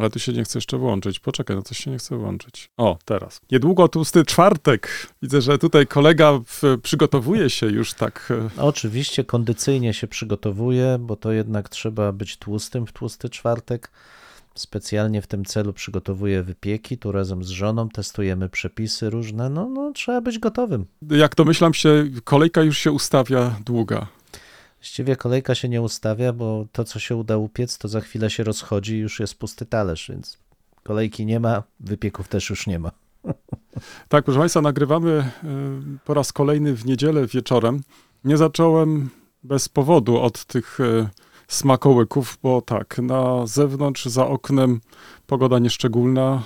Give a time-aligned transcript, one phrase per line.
[0.00, 1.20] Ale tu się nie chce jeszcze włączyć.
[1.20, 2.70] Poczekaj, no coś się nie chce włączyć.
[2.76, 3.40] O, teraz.
[3.52, 5.06] Niedługo tłusty czwartek.
[5.22, 8.32] Widzę, że tutaj kolega w, przygotowuje się już tak.
[8.58, 13.90] e, Oczywiście kondycyjnie się przygotowuję, bo to jednak trzeba być tłustym w tłusty czwartek.
[14.54, 19.50] Specjalnie w tym celu przygotowuję wypieki, tu razem z żoną testujemy przepisy różne.
[19.50, 20.86] No, no trzeba być gotowym.
[21.10, 24.06] Jak domyślam się, kolejka już się ustawia długa.
[24.80, 28.44] Właściwie kolejka się nie ustawia, bo to, co się uda upiec, to za chwilę się
[28.44, 30.38] rozchodzi i już jest pusty talerz, więc
[30.82, 32.90] kolejki nie ma, wypieków też już nie ma.
[34.08, 35.30] Tak, proszę Państwa, nagrywamy e,
[36.04, 37.82] po raz kolejny w niedzielę wieczorem.
[38.24, 39.10] Nie zacząłem
[39.42, 41.08] bez powodu od tych e,
[41.48, 44.80] smakołyków, bo tak, na zewnątrz, za oknem
[45.26, 46.42] pogoda nieszczególna.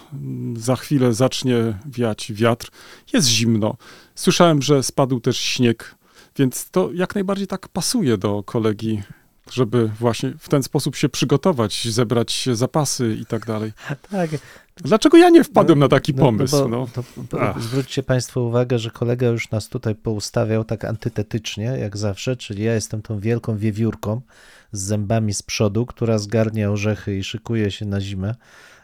[0.56, 2.70] Za chwilę zacznie wiać wiatr.
[3.12, 3.76] Jest zimno.
[4.14, 5.94] Słyszałem, że spadł też śnieg,
[6.36, 9.02] więc to jak najbardziej tak pasuje do kolegi,
[9.52, 13.72] żeby właśnie w ten sposób się przygotować, zebrać zapasy i tak dalej.
[14.10, 14.30] Tak,
[14.76, 16.56] Dlaczego ja nie wpadłem na taki pomysł?
[16.62, 17.62] bo- No, to, bo Ach.
[17.62, 22.74] zwróćcie Państwo uwagę, że kolega już nas tutaj poustawiał tak antytetycznie, jak zawsze, czyli ja
[22.74, 24.20] jestem tą wielką wiewiórką
[24.74, 28.34] z zębami z przodu, która zgarnia orzechy i szykuje się na zimę,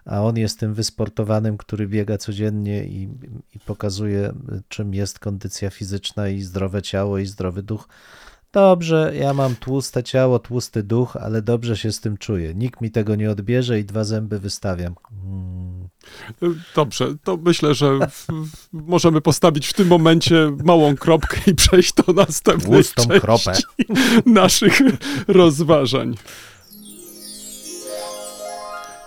[0.04, 3.08] a on jest tym wysportowanym, który biega codziennie i,
[3.54, 4.32] i pokazuje,
[4.68, 7.88] czym jest kondycja fizyczna i zdrowe ciało i zdrowy duch.
[8.52, 12.54] Dobrze, ja mam tłuste ciało, tłusty duch, ale dobrze się z tym czuję.
[12.54, 14.94] Nikt mi tego nie odbierze i dwa zęby wystawiam.
[15.24, 15.79] Mm.
[16.76, 21.92] Dobrze, to myślę, że w, w, możemy postawić w tym momencie małą kropkę i przejść
[21.92, 23.52] do następnej części kropę.
[24.26, 24.78] naszych
[25.28, 26.16] rozważań.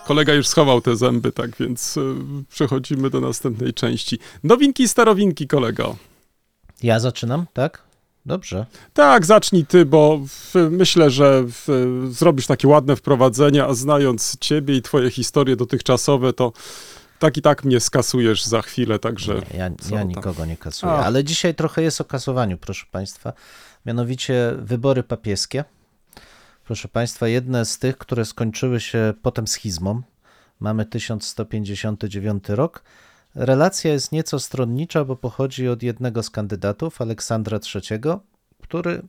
[0.06, 2.16] Kolega już schował te zęby, tak więc y,
[2.50, 4.20] przechodzimy do następnej części.
[4.44, 5.96] Nowinki, starowinki, kolego.
[6.84, 7.84] Ja zaczynam, tak?
[8.26, 8.66] Dobrze.
[8.94, 11.68] Tak, zacznij ty, bo w, myślę, że w,
[12.12, 16.54] zrobisz takie ładne wprowadzenie, a znając ciebie i twoje historie dotychczasowe, to
[17.20, 19.34] tak i tak mnie skasujesz za chwilę, także...
[19.34, 20.92] Nie, ja, ja nikogo nie kasuję.
[20.92, 21.04] A.
[21.04, 23.34] Ale dzisiaj trochę jest o kasowaniu, proszę Państwa.
[23.86, 25.64] Mianowicie wybory papieskie.
[26.66, 30.02] Proszę Państwa, jedne z tych, które skończyły się potem schizmą.
[30.60, 32.84] Mamy 1159 rok.
[33.36, 38.00] Relacja jest nieco stronnicza, bo pochodzi od jednego z kandydatów, Aleksandra III,
[38.62, 39.04] który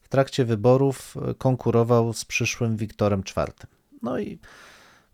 [0.00, 3.52] w trakcie wyborów e, konkurował z przyszłym Wiktorem IV.
[4.02, 4.38] No i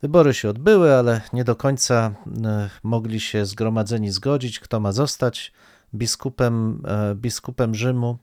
[0.02, 2.14] Wybory się odbyły, ale nie do końca
[2.44, 5.52] e, mogli się zgromadzeni zgodzić, kto ma zostać
[5.94, 8.18] biskupem, e, biskupem Rzymu.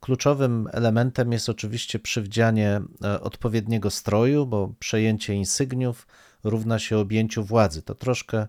[0.00, 2.80] Kluczowym elementem jest oczywiście przywdzianie
[3.20, 6.06] odpowiedniego stroju, bo przejęcie insygniów
[6.44, 7.82] równa się objęciu władzy.
[7.82, 8.46] To troszkę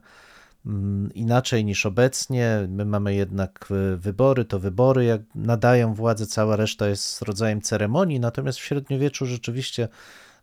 [1.13, 2.67] inaczej niż obecnie.
[2.69, 8.19] My mamy jednak e, wybory, to wybory jak nadają władzę, cała reszta jest rodzajem ceremonii,
[8.19, 9.87] natomiast w średniowieczu rzeczywiście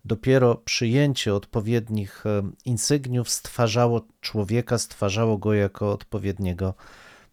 [0.05, 6.75] dopiero przyjęcie odpowiednich e, insygniów stwarzało człowieka, stwarzało go jako odpowiedniego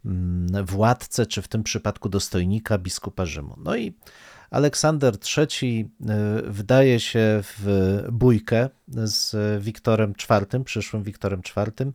[0.05, 3.55] mm, władcę, czy w tym przypadku dostojnika biskupa Rzymu.
[3.57, 3.93] No i
[4.51, 11.91] Aleksander III e, wdaje się w bójkę z Wiktorem IV, przyszłym Wiktorem IV.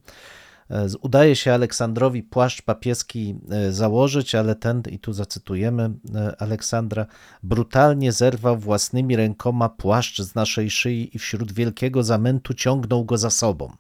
[0.71, 7.06] E, Udaje się Aleksandrowi płaszcz papieski e, założyć, ale ten, i tu zacytujemy e, Aleksandra,
[7.43, 13.31] brutalnie zerwał własnymi rękoma płaszcz z naszej szyi i wśród wielkiego zamętu ciągnął go za
[13.31, 13.73] sobą.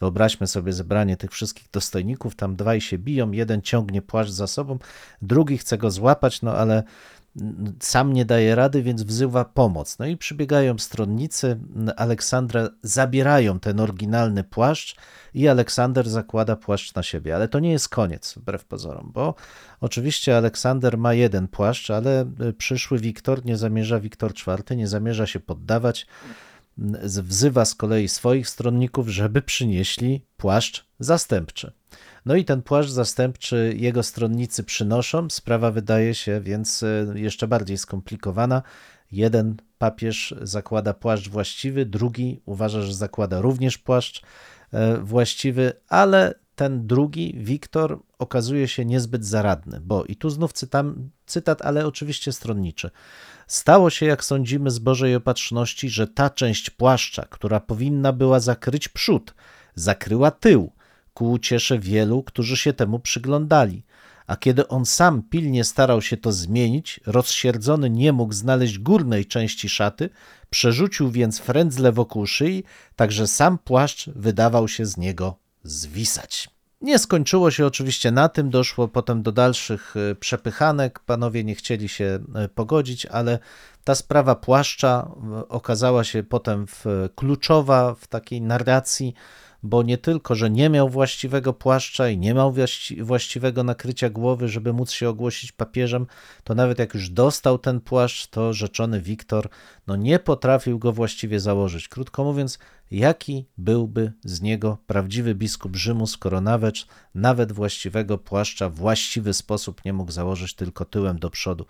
[0.00, 4.78] Wyobraźmy sobie zebranie tych wszystkich dostojników, tam dwaj się biją, jeden ciągnie płaszcz za sobą,
[5.22, 6.82] drugi chce go złapać, no ale
[7.80, 9.98] sam nie daje rady, więc wzywa pomoc.
[9.98, 11.60] No i przybiegają stronnicy
[11.96, 14.96] Aleksandra, zabierają ten oryginalny płaszcz
[15.34, 17.34] i Aleksander zakłada płaszcz na siebie.
[17.34, 19.34] Ale to nie jest koniec, wbrew pozorom, bo
[19.80, 25.26] oczywiście Aleksander ma jeden płaszcz, ale y, przyszły Wiktor nie zamierza, Wiktor IV nie zamierza
[25.26, 26.06] się poddawać.
[27.04, 31.72] Wzywa z kolei swoich stronników, żeby przynieśli płaszcz zastępczy.
[32.26, 35.30] No i ten płaszcz zastępczy jego stronnicy przynoszą.
[35.30, 38.62] Sprawa wydaje się więc e, jeszcze bardziej skomplikowana.
[39.12, 44.22] Jeden papież zakłada płaszcz właściwy, drugi uważa, że zakłada również płaszcz
[44.72, 51.10] e, właściwy, ale ten drugi, Wiktor, okazuje się niezbyt zaradny, bo i tu znów cytam,
[51.26, 52.90] cytat, ale oczywiście stronniczy.
[53.46, 58.88] Stało się, jak sądzimy z Bożej opatrzności, że ta część płaszcza, która powinna była zakryć
[58.88, 59.34] przód,
[59.74, 60.72] zakryła tył,
[61.20, 63.82] ku uciesze wielu, którzy się temu przyglądali.
[64.26, 69.68] A kiedy on sam pilnie starał się to zmienić, rozsierdzony nie mógł znaleźć górnej części
[69.68, 70.10] szaty,
[70.50, 72.64] przerzucił więc frędzle wokół szyi,
[72.96, 76.48] tak że sam płaszcz wydawał się z niego zwisać.
[76.80, 80.98] Nie skończyło się oczywiście na tym, doszło potem do dalszych e, przepychanek.
[80.98, 83.38] Panowie nie chcieli się e, pogodzić, ale
[83.84, 86.66] ta sprawa płaszcza e, okazała się potem
[87.14, 89.14] kluczowa w takiej narracji,
[89.62, 94.48] bo nie tylko, że nie miał właściwego płaszcza i nie miał właści- właściwego nakrycia głowy,
[94.48, 96.06] żeby móc się ogłosić papieżem,
[96.44, 99.48] to nawet jak już dostał ten płaszcz, to rzeczony Wiktor
[99.86, 101.88] no nie potrafił go właściwie założyć.
[101.88, 102.58] Krótko mówiąc,
[102.90, 106.74] jaki byłby z niego prawdziwy biskup Rzymu, skoro nawet,
[107.14, 111.66] nawet właściwego płaszcza w właściwy sposób nie mógł założyć tylko tyłem do przodu.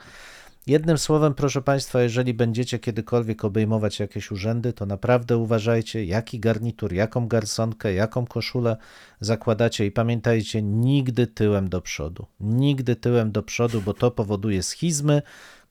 [0.66, 6.92] Jednym słowem, proszę Państwa, jeżeli będziecie kiedykolwiek obejmować jakieś urzędy, to naprawdę uważajcie, jaki garnitur,
[6.92, 8.76] jaką garsonkę, jaką koszulę
[9.20, 12.26] zakładacie i pamiętajcie, nigdy tyłem do przodu.
[12.40, 15.22] Nigdy tyłem do przodu, bo to powoduje schizmy,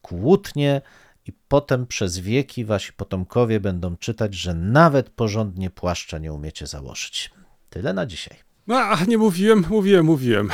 [0.01, 0.81] kłótnie
[1.25, 7.31] i potem przez wieki wasi potomkowie będą czytać, że nawet porządnie płaszcza nie umiecie założyć.
[7.69, 8.37] Tyle na dzisiaj.
[8.67, 10.49] No, a nie mówiłem, mówiłem, mówiłem.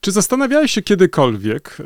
[0.00, 1.78] Czy zastanawiałeś się kiedykolwiek,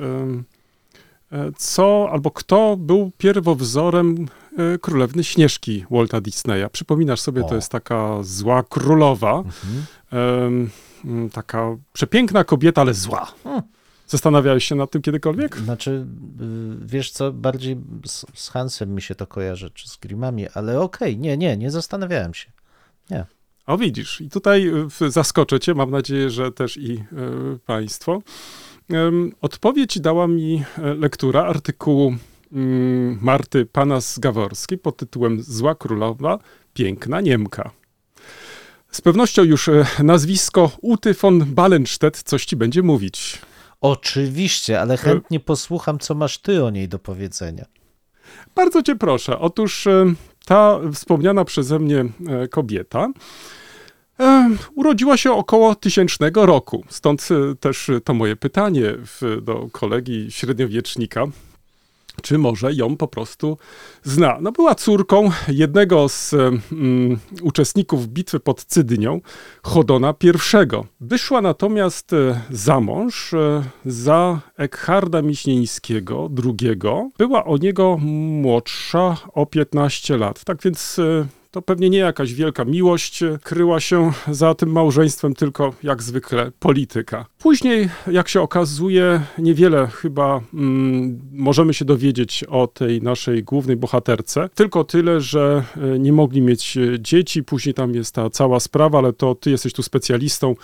[1.56, 4.28] co albo kto był pierwowzorem
[4.58, 6.64] e, królewny Śnieżki Walta Disneya?
[6.72, 7.48] Przypominasz sobie, O.
[7.48, 9.42] to jest taka zła królowa,
[10.12, 10.70] em,
[11.04, 13.32] mm, taka przepiękna kobieta, ale zła.
[13.44, 13.62] Hmm.
[14.06, 15.56] Zastanawiałeś się nad tym kiedykolwiek?
[15.56, 16.06] Znaczy,
[16.40, 17.76] y, wiesz co, bardziej
[18.06, 21.70] z, z Hansem mi się to kojarzy, czy z Grimami, ale okej, nie, nie, nie
[21.70, 22.52] zastanawiałem się.
[23.68, 24.70] O widzisz, i tutaj
[25.02, 28.22] y, zaskoczę cię, mam nadzieję, że też i y, państwo.
[29.40, 32.14] Odpowiedź dała mi e, lektura artykułu
[32.52, 36.38] mm, Marty Panas-Gaworskiej pod tytułem Zła Królowa,
[36.74, 37.70] Piękna Niemka.
[38.90, 43.38] Z pewnością już e, nazwisko Uty von Ballenstedt coś ci będzie mówić.
[43.80, 47.64] Oczywiście, ale chętnie posłucham, co masz ty o niej do powiedzenia.
[48.54, 49.38] Bardzo cię proszę.
[49.38, 50.14] Otóż e,
[50.44, 53.12] ta wspomniana przeze mnie e, kobieta e,
[54.74, 56.84] urodziła się około tysięcznego roku.
[56.88, 61.26] Stąd e, też to moje pytanie w, do kolegi średniowiecznika.
[62.22, 63.58] Czy może ją po prostu
[64.02, 64.38] zna?
[64.40, 69.20] No była córką jednego z e, mm, uczestników bitwy pod Cydnią,
[69.62, 70.28] Chodona I.
[71.00, 76.78] Wyszła natomiast e, za mąż e, za Ekharda Miśnieńskiego II.
[77.18, 77.96] Była o niego
[78.42, 80.44] młodsza o 15 lat.
[80.44, 85.74] Tak więc e, to pewnie nie jakaś wielka miłość kryła się za tym małżeństwem, tylko
[85.82, 87.26] jak zwykle polityka.
[87.38, 94.48] Później, jak się okazuje, niewiele chyba mm, możemy się dowiedzieć o tej naszej głównej bohaterce.
[94.54, 97.44] Tylko tyle, że e, nie mogli mieć e, dzieci.
[97.44, 100.54] Później tam jest ta cała sprawa, ale to ty jesteś tu specjalistą.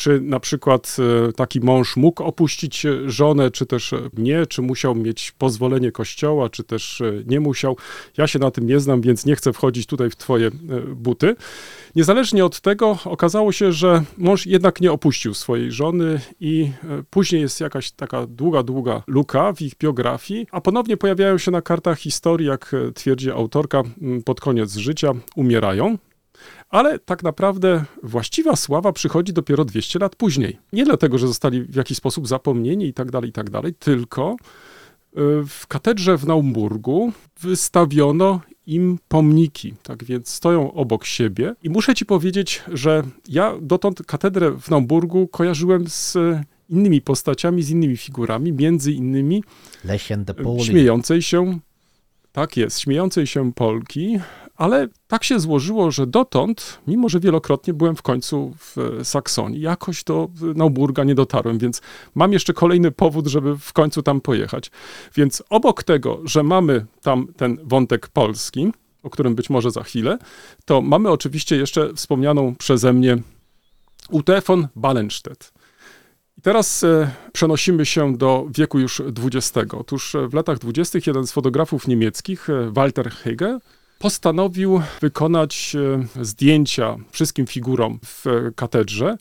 [0.00, 0.96] Czy na przykład
[1.28, 5.92] e, taki mąż mógł opuścić e, żonę, czy też e, nie, czy musiał mieć pozwolenie
[5.92, 7.76] kościoła, czy też nie musiał.
[8.16, 10.50] Ja się na tym nie znam, więc nie chcę wchodzić tutaj w twoje
[10.96, 11.36] buty.
[11.96, 16.70] Niezależnie od tego okazało się, że mąż jednak nie opuścił swojej żony i
[17.10, 21.62] później jest jakaś taka długa, długa luka w ich biografii, a ponownie pojawiają się na
[21.62, 23.82] kartach historii, jak twierdzi autorka,
[24.24, 25.98] pod koniec życia umierają.
[26.70, 30.58] Ale tak naprawdę właściwa sława przychodzi dopiero 200 lat później.
[30.72, 34.32] Nie dlatego, że zostali w jakiś sposób zapomnieni i tak dalej, i tak dalej, tylko
[34.32, 34.36] y,
[35.48, 41.54] w katedrze w Naumburgu wystawiono im pomniki, tak więc stoją obok siebie.
[41.62, 46.16] I muszę ci powiedzieć, że ja dotąd katedrę w Naumburgu kojarzyłem z
[46.68, 49.44] innymi postaciami, z innymi figurami, między innymi
[50.64, 51.58] śmiejącej się,
[52.32, 54.18] tak jest, śmiejącej się Polki,
[54.60, 60.04] ale tak się złożyło, że dotąd, mimo że wielokrotnie byłem w końcu w Saksonii, jakoś
[60.04, 61.80] do Nauburga nie dotarłem, więc
[62.14, 64.70] mam jeszcze kolejny powód, żeby w końcu tam pojechać.
[65.14, 70.18] Więc obok tego, że mamy tam ten wątek polski, o którym być może za chwilę,
[70.64, 73.18] to mamy oczywiście jeszcze wspomnianą przeze mnie
[74.10, 75.52] Ute von Ballenstedt.
[76.38, 79.74] I teraz e, przenosimy się do wieku już XX.
[79.74, 83.58] Otóż e, w latach dwudziestych jeden z fotografów niemieckich, e, Walter Hege,
[84.00, 88.24] postanowił wykonać e, zdjęcia wszystkim figurom w
[88.56, 89.16] katedrze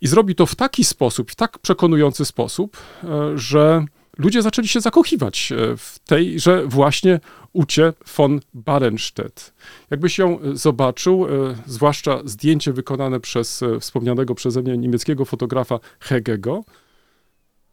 [0.00, 3.84] i zrobił to w taki sposób, w tak przekonujący sposób, e, że
[4.18, 7.20] ludzie zaczęli się zakochiwać e, w tejże właśnie
[7.52, 9.54] Ucie von Barenstedt.
[9.90, 11.26] Jakbyś ją zobaczył,
[11.66, 16.64] zwłaszcza zdjęcie wykonane przez wspomnianego przeze mnie niemieckiego fotografa Hegego,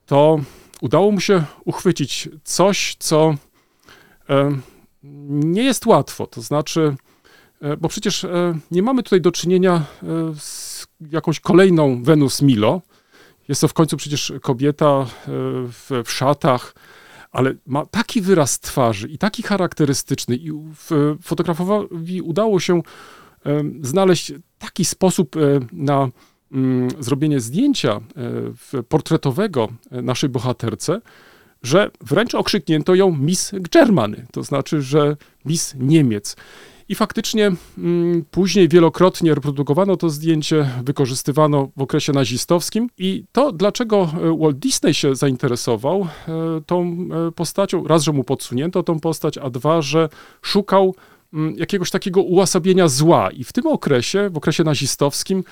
[0.06, 0.40] to
[0.82, 3.36] udało mu się uchwycić coś, co
[5.04, 6.28] nie jest łatwo.
[6.28, 6.96] To znaczy,
[7.62, 9.86] e, bo przecież e, nie mamy tutaj do czynienia e,
[10.40, 12.82] z jakąś kolejną Wenus Milo.
[13.48, 16.76] Jest to w końcu przecież kobieta w, w szatach,
[17.32, 20.52] ale ma taki wyraz twarzy i taki charakterystyczny, i
[21.22, 22.82] fotografowi udało się
[23.82, 25.36] znaleźć taki sposób
[25.72, 26.10] na
[26.52, 28.00] mm, zrobienie zdjęcia
[28.90, 31.02] portretowego naszej bohaterce,
[31.64, 36.36] że wręcz okrzyknięto ją Miss Germany, to znaczy, że Miss Niemiec.
[36.92, 42.90] I faktycznie mm, później wielokrotnie reprodukowano to zdjęcie, wykorzystywano w okresie nazistowskim.
[42.98, 46.08] I to, dlaczego e, Walt Disney się zainteresował e,
[46.66, 50.10] tą e, postacią, raz, że mu podsunięto tą postać, a dwa, że
[50.42, 50.96] szukał
[51.34, 53.32] mm, jakiegoś takiego uosabienia zła.
[53.32, 55.44] I w tym okresie, w okresie nazistowskim,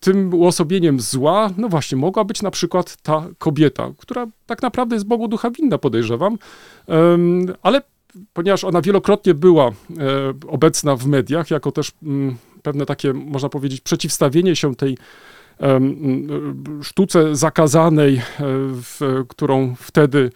[0.00, 5.06] tym uosobieniem zła, no właśnie, mogła być na przykład ta kobieta, która tak naprawdę jest
[5.06, 6.38] Bogu ducha winna, podejrzewam,
[7.62, 7.82] ale
[8.32, 9.72] ponieważ ona wielokrotnie była e,
[10.48, 14.98] obecna w mediach, jako też mm, pewne takie, można powiedzieć, przeciwstawienie się tej
[15.58, 16.28] mm,
[16.82, 18.22] sztuce zakazanej, e,
[19.28, 20.30] którą wtedy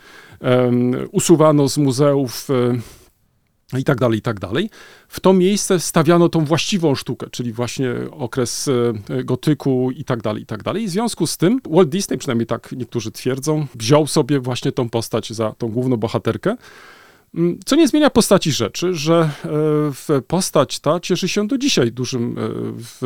[1.13, 2.79] usuwano z muzeów e,
[3.79, 4.71] i tak dalej, i tak dalej.
[5.09, 10.43] W to miejsce stawiano tą właściwą sztukę, czyli właśnie okres e, gotyku i tak dalej,
[10.43, 10.87] i tak dalej.
[10.87, 15.33] W związku z tym Walt Disney, przynajmniej tak niektórzy twierdzą, wziął sobie właśnie tą postać
[15.33, 16.57] za tą główną bohaterkę.
[17.35, 19.31] Mm, Co nie zmienia postaci rzeczy, że
[20.11, 22.43] e, postać ta cieszy się do dzisiaj dużym e,
[22.77, 22.99] w,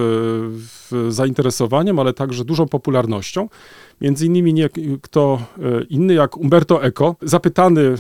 [0.90, 3.48] w zainteresowaniem, ale także dużą popularnością.
[4.00, 4.68] Między innymi nie
[5.02, 7.94] kto e, inny jak Umberto Eco, zapytany,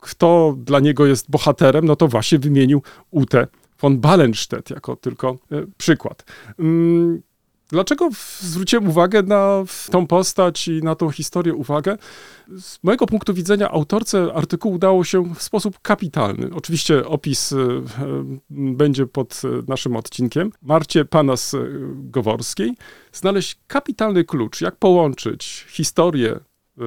[0.00, 3.46] kto dla niego jest bohaterem, no to właśnie wymienił Ute
[3.80, 5.36] von Ballenstedt jako tylko
[5.76, 6.24] przykład.
[7.68, 8.08] Dlaczego
[8.40, 11.96] zwróciłem uwagę na tą postać i na tą historię uwagę?
[12.58, 16.50] Z mojego punktu widzenia autorce artykułu udało się w sposób kapitalny.
[16.54, 17.82] Oczywiście opis e, e,
[18.50, 20.52] będzie pod e, naszym odcinkiem.
[20.62, 21.56] Marcie Panas
[21.94, 22.74] Goworskiej
[23.12, 26.40] znaleźć kapitalny klucz, jak połączyć historię
[26.78, 26.82] e,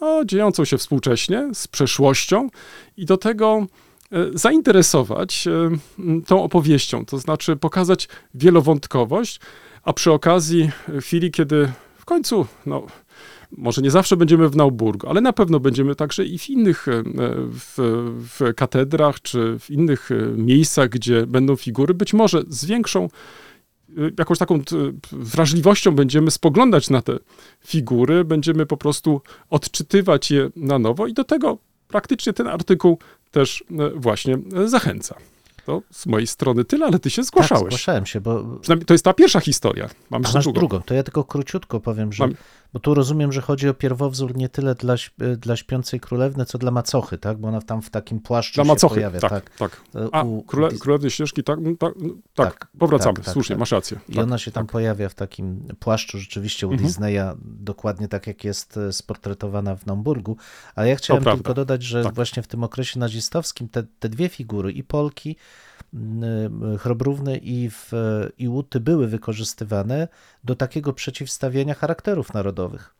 [0.00, 2.48] o, dziejącą się współcześnie z przeszłością
[2.96, 3.66] i do tego
[4.34, 5.48] zainteresować
[6.26, 9.40] tą opowieścią, to znaczy pokazać wielowątkowość,
[9.88, 12.86] a przy okazji e, chwili, kiedy w końcu, no,
[13.56, 17.02] może nie zawsze będziemy w Nauburgu, ale na pewno będziemy także i w innych, e,
[17.50, 17.74] w,
[18.38, 23.08] w katedrach, czy w innych miejscach, gdzie będą figury, być może z większą
[24.18, 24.60] jakąś taką
[25.12, 27.18] wrażliwością będziemy spoglądać na te
[27.66, 32.98] figury, będziemy po prostu odczytywać je na nowo i do tego praktycznie ten artykuł
[33.30, 33.64] też
[33.94, 35.14] właśnie zachęca.
[35.68, 37.64] To z mojej strony tyle, ale ty się Tak, zgłaszałeś.
[37.66, 39.88] zgłaszałem się, bo Przynajmniej to jest ta pierwsza historia.
[40.10, 40.60] Mam A jeszcze masz drugą.
[40.60, 40.80] drugą.
[40.82, 42.24] To ja tylko króciutko powiem, że.
[42.26, 42.34] Mam-
[42.72, 44.94] Bo tu rozumiem, że chodzi o pierwowzór nie tyle dla,
[45.38, 47.38] dla śpiącej królewny, co dla macochy, tak?
[47.38, 49.56] Bo ona tam w takim płaszczu Dla się macochy, pojawia, tak, tak.
[49.56, 49.80] tak.
[49.92, 53.34] To A, u- króle, królewnej ścieżki, tak, no, tak, no, tak, Tak, powracamy, tak, tak,
[53.34, 53.60] słusznie, tak.
[53.60, 54.00] masz rację.
[54.08, 56.88] I ona się tam pojawia w takim płaszczu rzeczywiście u Mhm.
[56.88, 60.36] Disneya, dokładnie tak jak jest e, sportretowana w Naumburgu.
[60.74, 64.72] Ale ja chciałem tylko dodać, że właśnie w tym okresie nazistowskim te, te dwie figury,
[64.72, 65.36] i Polki,
[66.78, 67.92] Chrobrówny i, w,
[68.38, 70.08] i Łuty były wykorzystywane
[70.44, 72.94] do takiego przeciwstawienia charakterów narodowych.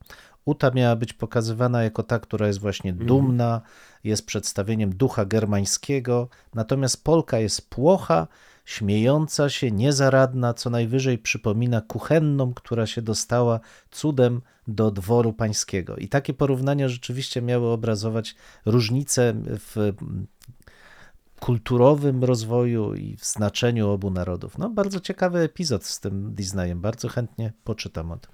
[0.45, 3.09] Uta miała być pokazywana jako ta, która jest właśnie Mhm.
[3.09, 3.61] dumna,
[4.05, 8.27] jest przedstawieniem ducha germańskiego, natomiast Polka jest płocha,
[8.65, 15.97] śmiejąca się, niezaradna, co najwyżej przypomina kuchenną, która się dostała cudem do dworu pańskiego.
[15.97, 19.93] I takie porównania rzeczywiście miały obrazować różnice w
[21.41, 24.59] kulturowym rozwoju i w znaczeniu obu narodów.
[24.59, 28.31] No, bardzo ciekawy epizod z tym Disneyem, bardzo chętnie poczytam o tym.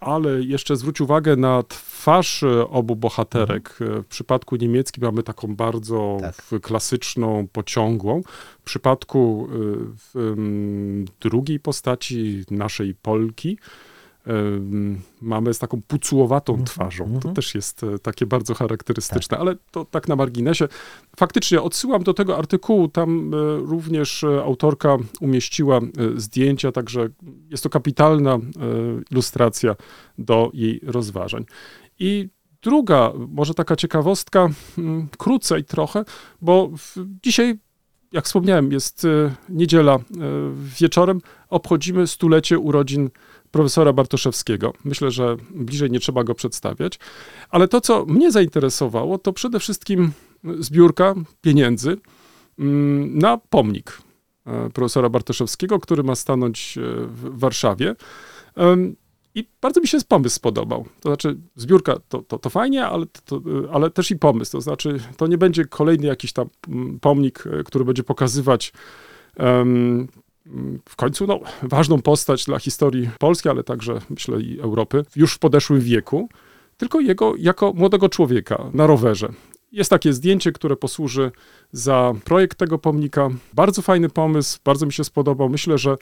[0.00, 3.78] Ale jeszcze zwróć uwagę na twarz e, obu bohaterek.
[3.80, 6.32] E, W przypadku niemieckim mamy taką bardzo Mhm.
[6.50, 6.60] Tak.
[6.62, 8.22] klasyczną, pociągłą.
[8.60, 9.54] W przypadku e,
[10.14, 10.34] w,
[11.20, 13.58] drugiej postaci, naszej Polki,
[15.20, 17.04] mamy z taką pucułowatą Mhm, twarzą.
[17.04, 17.34] To mhm.
[17.34, 20.68] też jest e, takie bardzo charakterystyczne, ale to tak na marginesie.
[21.16, 25.80] Faktycznie odsyłam do tego artykułu, tam e, również e, autorka umieściła
[26.16, 27.08] zdjęcia, także
[27.50, 28.38] jest to kapitalna
[29.10, 29.76] ilustracja
[30.18, 31.44] do jej rozważań.
[31.98, 32.28] I
[32.62, 36.04] druga, może taka ciekawostka, mm, krócej trochę,
[36.40, 36.70] bo
[37.22, 37.58] dzisiaj
[38.12, 39.06] jak wspomniałem, jest
[39.48, 39.98] niedziela
[40.54, 43.10] wieczorem, obchodzimy stulecie urodzin
[43.54, 44.72] profesora Bartoszewskiego.
[44.84, 46.98] Myślę, że bliżej nie trzeba go przedstawiać,
[47.50, 50.12] ale to, co mnie zainteresowało, to przede wszystkim
[50.58, 51.96] zbiórka pieniędzy
[52.58, 53.98] mm, na pomnik
[54.46, 57.94] e, profesora Bartoszewskiego, który ma stanąć e, w Warszawie.
[59.34, 60.84] I bardzo mi się pomysł spodobał.
[61.00, 63.40] To znaczy, zbiórka to, to, to fajnie, ale, to,
[63.72, 64.52] ale też i pomysł.
[64.52, 68.72] To znaczy, to nie będzie kolejny jakiś tam mm, pomnik, e, który będzie pokazywać
[69.36, 70.08] em,
[70.88, 75.38] w końcu no, ważną postać dla historii Polski, ale także myślę i Europy, już w
[75.38, 76.28] podeszłym wieku,
[76.76, 79.28] tylko jego jako młodego człowieka na rowerze.
[79.72, 81.30] Jest takie zdjęcie, które posłuży
[81.72, 83.28] za projekt tego pomnika.
[83.52, 85.48] Bardzo fajny pomysł, bardzo mi się spodobał.
[85.48, 85.96] Myślę, że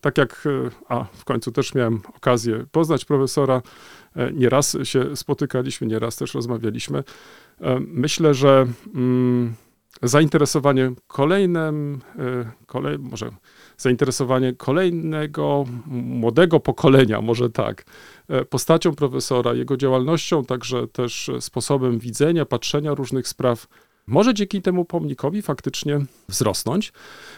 [0.00, 3.62] tak jak, e, a w końcu też miałem okazję poznać profesora,
[4.16, 7.04] e, nieraz się spotykaliśmy, nieraz też rozmawialiśmy.
[7.60, 9.54] E, Myślę, że mm,
[10.02, 12.00] zainteresowanie kolejnym,
[12.66, 13.30] kolej, może
[13.78, 17.84] zainteresowanie kolejnego młodego pokolenia, może tak,
[18.28, 23.66] e, postacią profesora, jego działalnością, także też sposobem widzenia, patrzenia różnych spraw,
[24.06, 26.92] może dzięki temu pomnikowi faktycznie wzrosnąć.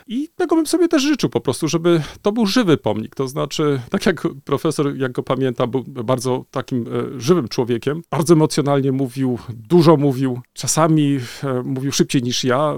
[0.06, 3.14] I tego bym sobie też życzył po prostu, żeby to był żywy pomnik.
[3.14, 6.84] To znaczy, tak jak profesor, jak go pamiętam, był bardzo takim
[7.16, 8.02] e, żywym człowiekiem.
[8.10, 12.74] Bardzo emocjonalnie mówił, dużo mówił, czasami e, mówił szybciej niż ja,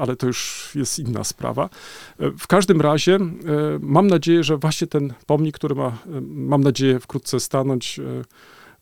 [0.00, 1.68] ale to już jest inna sprawa.
[2.18, 3.18] E, W każdym razie
[3.80, 8.00] mam nadzieję, że właśnie ten pomnik, który ma, mam nadzieję, wkrótce stanąć,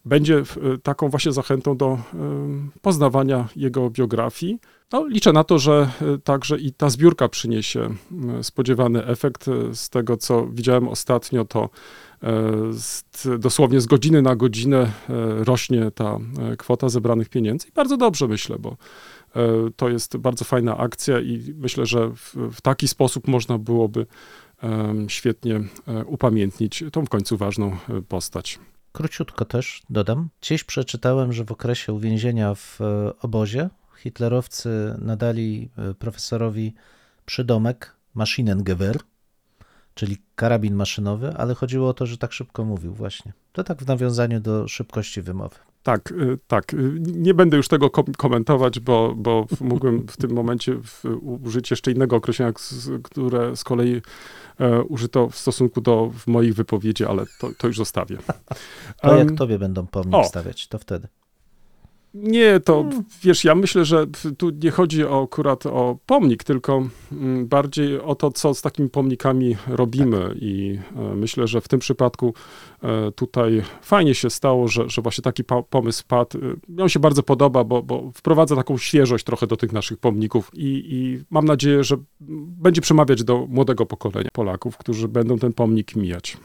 [0.05, 0.45] będzie e,
[0.83, 1.99] taką właśnie zachętą do e,
[2.83, 4.59] poznawania jego biografii.
[4.93, 7.89] No, liczę na to, że e, także i ta zbiórka przyniesie
[8.43, 9.47] spodziewany efekt.
[9.73, 11.69] Z tego, co widziałem ostatnio, to
[13.39, 14.93] dosłownie z godziny na godzinę
[15.39, 16.19] rośnie ta
[16.59, 17.69] kwota zebranych pieniędzy.
[17.69, 18.77] I bardzo dobrze myślę, bo
[19.77, 24.07] to jest bardzo fajna akcja i myślę, że w, w taki sposób można byłoby
[25.09, 25.61] świetnie
[26.07, 27.77] upamiętnić tą w końcu ważną
[28.09, 28.59] postać.
[28.93, 30.29] Króciutko też dodam.
[30.41, 36.75] Gdzieś przeczytałem, że w okresie uwięzienia w e, obozie hitlerowcy nadali e, profesorowi
[37.27, 38.99] przydomek Maschinengewehr,
[39.95, 43.33] czyli karabin maszynowy, ale chodziło o to, że tak szybko mówił właśnie.
[43.53, 45.57] To tak w nawiązaniu do szybkości wymowy.
[45.83, 46.75] Tak, y, tak.
[46.75, 50.77] Y, Nie będę już tego kom- komentować, bo, bo mógłbym w tym momencie
[51.21, 52.53] użyć jeszcze innego określenia,
[53.03, 54.03] które z kolei
[54.59, 58.19] e, użyto w stosunku do w moich wypowiedzi, ale to, to już zostawię.
[59.03, 60.25] To jak tobie będą pomnik o.
[60.25, 61.09] stawiać, to wtedy.
[62.15, 62.85] Nie, to
[63.23, 64.07] wiesz, ja myślę, że
[64.39, 68.89] tu nie chodzi o, akurat o pomnik, tylko mm, bardziej o to, co z takimi
[68.89, 70.35] pomnikami robimy.
[70.41, 72.35] I e, myślę, że w tym przypadku
[72.83, 76.39] e, tutaj fajnie się stało, że, że właśnie taki pomysł padł.
[76.39, 79.99] E, Mi on się bardzo podoba, bo, bo wprowadza taką świeżość trochę do tych naszych
[79.99, 81.97] pomników i, i mam nadzieję, że
[82.61, 86.37] będzie przemawiać do młodego pokolenia Polaków, którzy będą ten pomnik mijać.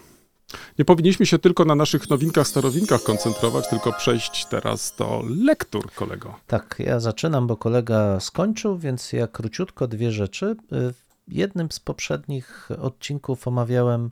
[0.79, 6.39] Nie powinniśmy się tylko na naszych nowinkach, starowinkach koncentrować, tylko przejść teraz do lektur, kolego.
[6.47, 10.55] Tak, ja zaczynam, bo kolega skończył, więc ja króciutko dwie rzeczy.
[10.73, 14.11] Y, W jednym z poprzednich odcinków omawiałem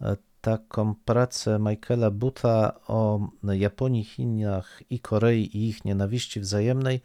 [0.00, 7.00] e, taką pracę Michaela Buta o Japonii, Chinach i Korei i ich nienawiści wzajemnej.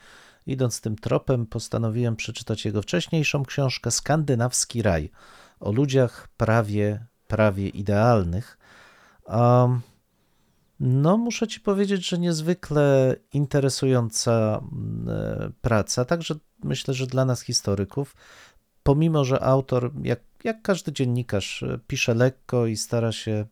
[0.47, 5.11] Idąc tym tropem, postanowiłem przeczytać jego wcześniejszą książkę Skandynawski Raj
[5.59, 8.57] o ludziach prawie, prawie idealnych.
[9.25, 9.81] Um,
[10.79, 17.41] no, muszę ci powiedzieć, że niezwykle interesująca mm, e, praca, także myślę, że dla nas
[17.41, 18.15] historyków,
[18.83, 23.45] pomimo że autor, jak, jak każdy dziennikarz, e, pisze lekko i stara się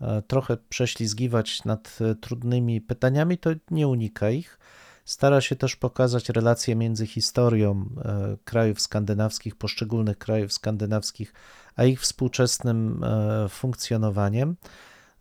[0.00, 4.58] e, trochę prześlizgiwać nad trudnymi pytaniami, to nie unika ich.
[5.04, 11.34] Stara się też pokazać relacje między historią e, krajów skandynawskich, poszczególnych krajów skandynawskich,
[11.76, 14.56] a ich współczesnym e, funkcjonowaniem.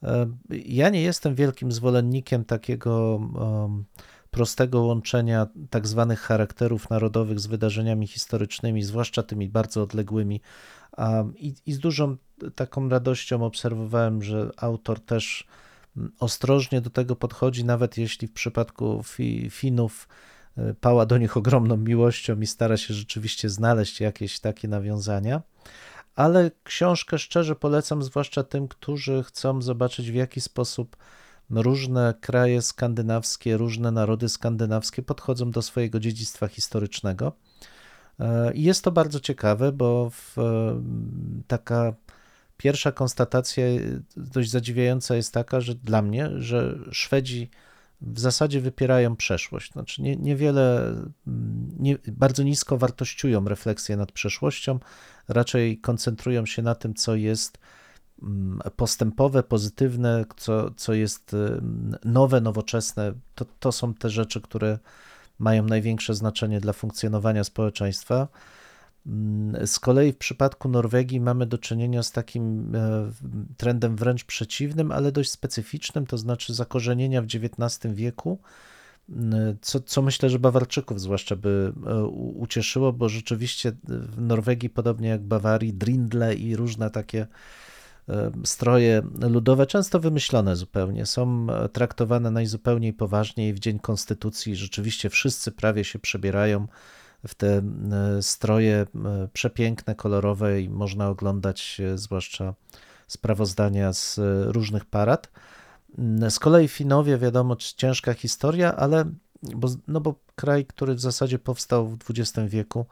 [0.04, 3.20] E, Ja nie jestem wielkim zwolennikiem takiego
[4.32, 10.42] prostego łączenia tak zwanych charakterów narodowych z wydarzeniami historycznymi, zwłaszcza tymi bardzo odległymi.
[11.36, 12.18] I, z dużą
[12.56, 15.48] taką radością obserwowałem, że autor też
[16.19, 20.07] ostrożnie do tego podchodzi, nawet jeśli w przypadku fi, Finów
[20.57, 25.41] e, pała do nich ogromną miłością i stara się rzeczywiście znaleźć jakieś takie nawiązania
[26.19, 30.97] ale książkę szczerze polecam, zwłaszcza tym, którzy chcą zobaczyć, w jaki sposób
[31.49, 37.31] różne kraje skandynawskie, różne narody skandynawskie podchodzą do swojego dziedzictwa historycznego.
[38.19, 40.41] E, I jest to bardzo ciekawe, bo e,
[41.47, 41.93] taka
[42.60, 43.80] pierwsza konstatacja e,
[44.17, 47.50] dość zadziwiająca jest taka, że dla mnie, że Szwedzi
[48.02, 49.72] w zasadzie wypierają przeszłość.
[49.72, 50.88] Znaczy nie, niewiele,
[51.28, 54.80] mm, nie, bardzo nisko wartościują refleksję nad przeszłością,
[55.28, 57.58] raczej koncentrują się na tym, co jest
[58.24, 63.13] mm, postępowe, pozytywne, co, co jest mm, nowe, nowoczesne.
[63.36, 64.80] To, to są te rzeczy, które
[65.39, 68.28] mają największe znaczenie dla funkcjonowania społeczeństwa.
[69.05, 73.12] Mm, Z kolei w przypadku Norwegii mamy do czynienia z takim e,
[73.57, 78.39] trendem wręcz przeciwnym, ale dość specyficznym, to znaczy zakorzenienia w XIX wieku,
[79.09, 85.09] mm, co, co myślę, że Bawarczyków zwłaszcza by e, ucieszyło, bo rzeczywiście w Norwegii, podobnie
[85.09, 87.27] jak Bawarii, drindle i różne takie
[88.09, 94.55] e, stroje ludowe, często wymyślone zupełnie, są e, traktowane najzupełniej poważniej w Dzień Konstytucji.
[94.55, 96.67] Rzeczywiście wszyscy prawie się przebierają
[97.27, 97.62] w te e,
[98.21, 102.53] stroje e, przepiękne, kolorowe i można oglądać e, zwłaszcza
[103.08, 105.32] sprawozdania z różnych parad.
[105.97, 109.05] Mm, Z kolei Finowie, wiadomo, ciężka historia, ale
[109.43, 112.86] bo, no bo kraj, który w zasadzie powstał w XX wieku,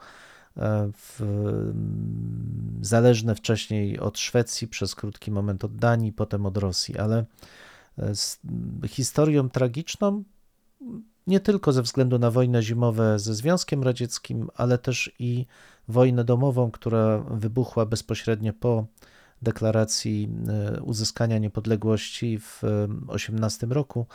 [0.92, 7.24] w, mm, zależny wcześniej od Szwecji, przez krótki moment od Danii, potem od Rosji, ale
[8.14, 8.38] z
[8.86, 10.24] historią tragiczną,
[11.28, 15.46] nie tylko ze względu na wojnę zimową ze Związkiem Radzieckim, ale też i
[15.88, 18.86] wojnę domową, która wybuchła bezpośrednio po
[19.42, 22.62] deklaracji e, uzyskania niepodległości w
[23.08, 24.06] 18 roku.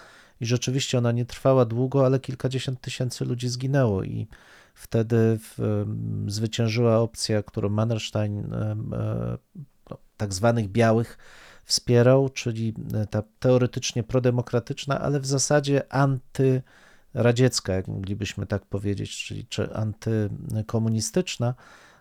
[0.41, 4.27] I rzeczywiście ona nie trwała długo, ale kilkadziesiąt tysięcy ludzi zginęło i
[4.73, 8.75] wtedy w, em, zwyciężyła opcja, którą Mannerstein, e,
[9.89, 11.17] no, tak zwanych białych,
[11.63, 15.93] wspierał, czyli e, ta teoretycznie prodemokratyczna, ale w zasadzie
[17.13, 21.53] antyradziecka, jak moglibyśmy tak powiedzieć, czyli czy antykomunistyczna.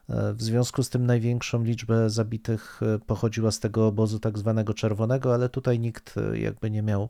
[0.09, 4.75] E, W związku z tym największą liczbę zabitych e, pochodziła z tego obozu tak zwanego
[4.75, 7.09] czerwonego, ale tutaj nikt e, jakby nie miał,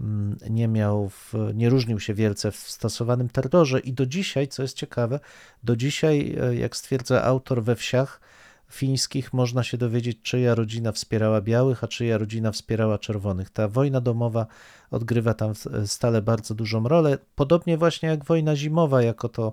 [0.00, 4.62] mm, nie miał, w, nie różnił się wielce w stosowanym terrorze i do dzisiaj, co
[4.62, 5.20] jest ciekawe,
[5.62, 8.20] do dzisiaj, jak stwierdza autor we wsiach
[8.70, 13.50] fińskich, można się dowiedzieć, czyja rodzina wspierała białych, a czyja rodzina wspierała czerwonych.
[13.50, 14.46] Ta wojna domowa
[14.90, 15.52] odgrywa tam
[15.86, 19.52] stale bardzo dużą rolę, podobnie właśnie jak wojna zimowa, jako to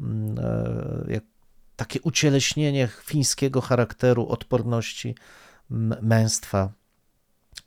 [0.00, 1.24] mm, e, jak
[1.76, 5.14] takie ucieleśnienie fińskiego charakteru, odporności,
[6.02, 6.72] męstwa.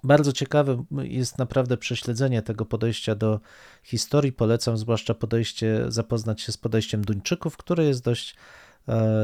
[0.03, 3.39] Bardzo ciekawe jest naprawdę prześledzenie tego podejścia do
[3.83, 4.31] historii.
[4.31, 8.35] Polecam zwłaszcza podejście, zapoznać się z podejściem Duńczyków, które jest dość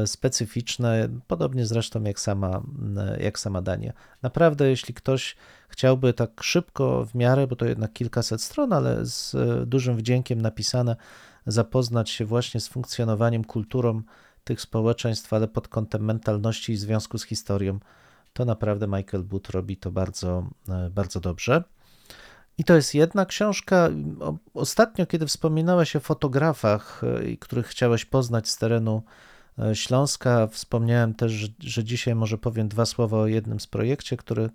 [0.06, 3.92] specyficzne, podobnie zresztą jak sama, m, jak sama Dania.
[4.22, 5.36] Naprawdę, jeśli ktoś
[5.68, 10.42] chciałby tak szybko, w miarę, bo to jednak kilkaset stron, ale z e, dużym wdziękiem
[10.42, 10.96] napisane,
[11.46, 14.02] zapoznać się właśnie z funkcjonowaniem, kulturą
[14.44, 17.78] tych społeczeństw, ale pod kątem mentalności i związku z historią,
[18.32, 21.64] to naprawdę Michael Booth robi to bardzo, e, bardzo dobrze.
[22.58, 23.88] I to jest jedna książka.
[24.54, 29.31] Ostatnio, kiedy wspominałeś o fotografach, e, których chciałeś poznać z terenu e,
[29.74, 34.50] Śląska, wspomniałem też, że, dzisiaj może powiem dwa słowa o jednym z projekcie, który,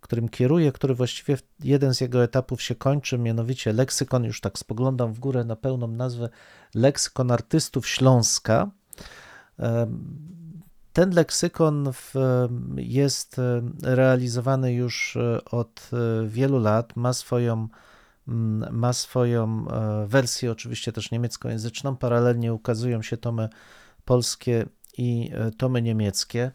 [0.00, 5.12] którym kieruję, który właściwie jeden z jego etapów się kończy, mianowicie leksykon, już tak spoglądam
[5.12, 6.28] w górę na pełną nazwę,
[6.74, 8.70] leksykon artystów Śląska.
[9.58, 10.04] Em,
[10.92, 12.14] Ten leksykon w,
[12.76, 17.68] jest e, realizowany już e, od e, wielu lat, ma swoją,
[18.70, 21.96] ma swoją e, wersję, oczywiście też niemieckojęzyczną.
[21.96, 23.48] Paralelnie ukazują się tomy
[24.06, 24.66] polskie
[24.98, 26.50] i e, tomy niemieckie.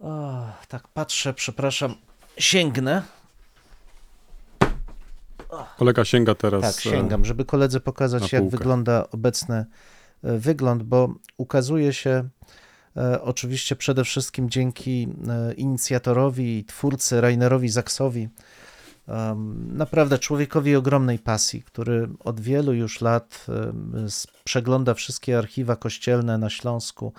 [0.00, 1.94] O, tak patrzę, przepraszam,
[2.38, 3.02] sięgnę.
[5.78, 6.62] Kolega sięga teraz.
[6.62, 9.56] Tak, e, sięgam, żeby koledze pokazać, jak wygląda obecny
[10.24, 12.28] e, wygląd, bo ukazuje się
[13.22, 15.08] oczywiście przede wszystkim dzięki
[15.56, 18.28] inicjatorowi i twórcy Rainerowi Zaksowi,
[19.68, 23.46] naprawdę człowiekowi ogromnej pasji, który od wielu już lat
[24.44, 27.12] przegląda wszystkie archiwa kościelne na Śląsku,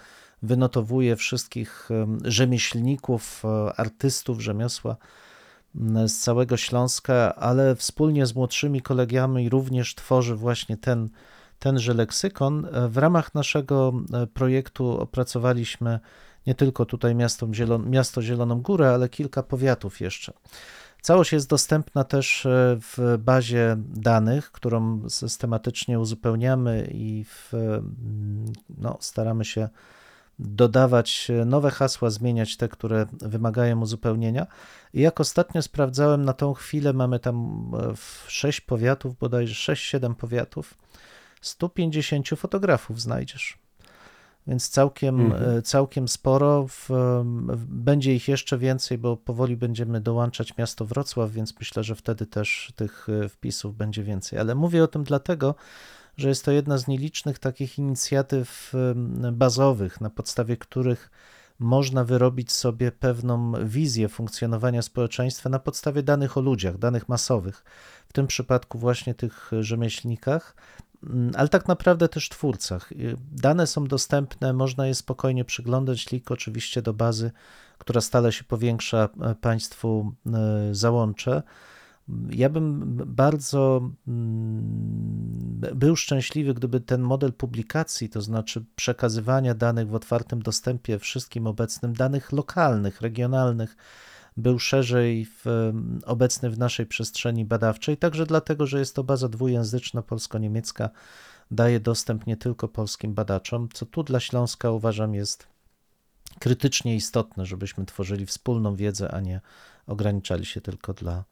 [0.45, 4.97] wynotowuje wszystkich em, rzemieślników, e, artystów rzemiosła
[6.07, 11.09] z całego Śląska, ale wspólnie z młodszymi kolegami również tworzy właśnie ten,
[11.59, 12.67] tenże leksykon.
[12.71, 15.99] E, W ramach naszego e, projektu opracowaliśmy
[16.47, 17.15] nie tylko tutaj
[17.85, 20.33] miasto Zieloną Górę, ale kilka powiatów jeszcze.
[21.05, 28.97] Całość jest dostępna też e, w bazie danych, którą systematycznie uzupełniamy i w, mm, no,
[28.99, 29.69] staramy się
[30.39, 34.47] dodawać nowe hasła, zmieniać te, które wymagają uzupełnienia.
[34.93, 40.15] I jak ostatnio sprawdzałem, na tą chwilę mamy tam e, w 6 powiatów, bodajże 6-7
[40.15, 40.73] powiatów,
[41.41, 43.64] 150 fotografów znajdziesz.
[44.47, 45.58] Więc całkiem, Mhm.
[45.58, 46.67] e, całkiem sporo.
[46.67, 46.89] W,
[47.67, 52.73] będzie ich jeszcze więcej, bo powoli będziemy dołączać miasto Wrocław, więc myślę, że wtedy też
[52.75, 54.39] tych e, wpisów będzie więcej.
[54.39, 55.55] Ale mówię o tym dlatego,
[56.17, 58.73] że jest to jedna z nielicznych takich inicjatyw
[59.31, 61.12] bazowych, na podstawie których
[61.60, 67.63] można wyrobić sobie pewną wizję funkcjonowania społeczeństwa na podstawie danych o ludziach, danych masowych,
[68.10, 70.55] w tym przypadku właśnie tych rzemieślnikach,
[71.35, 72.91] ale tak naprawdę też twórcach.
[72.91, 77.31] Y, Dane są dostępne, można je spokojnie przeglądać, link oczywiście do bazy,
[77.77, 80.29] która stale się powiększa, e, Państwu e,
[80.71, 81.43] załączę.
[82.29, 89.95] Ja bym bardzo mm, był szczęśliwy, gdyby ten model publikacji, to znaczy przekazywania danych w
[89.95, 93.75] otwartym dostępie wszystkim obecnym, danych lokalnych, regionalnych,
[94.37, 95.71] był szerzej w,
[96.05, 100.89] obecny w naszej przestrzeni badawczej, także dlatego, że jest to baza dwujęzyczna polsko-niemiecka,
[101.51, 105.47] daje dostęp nie tylko polskim badaczom, co tu dla Śląska uważam jest
[106.39, 109.41] krytycznie istotne, żebyśmy tworzyli wspólną wiedzę, a nie
[109.87, 111.23] ograniczali się tylko dla,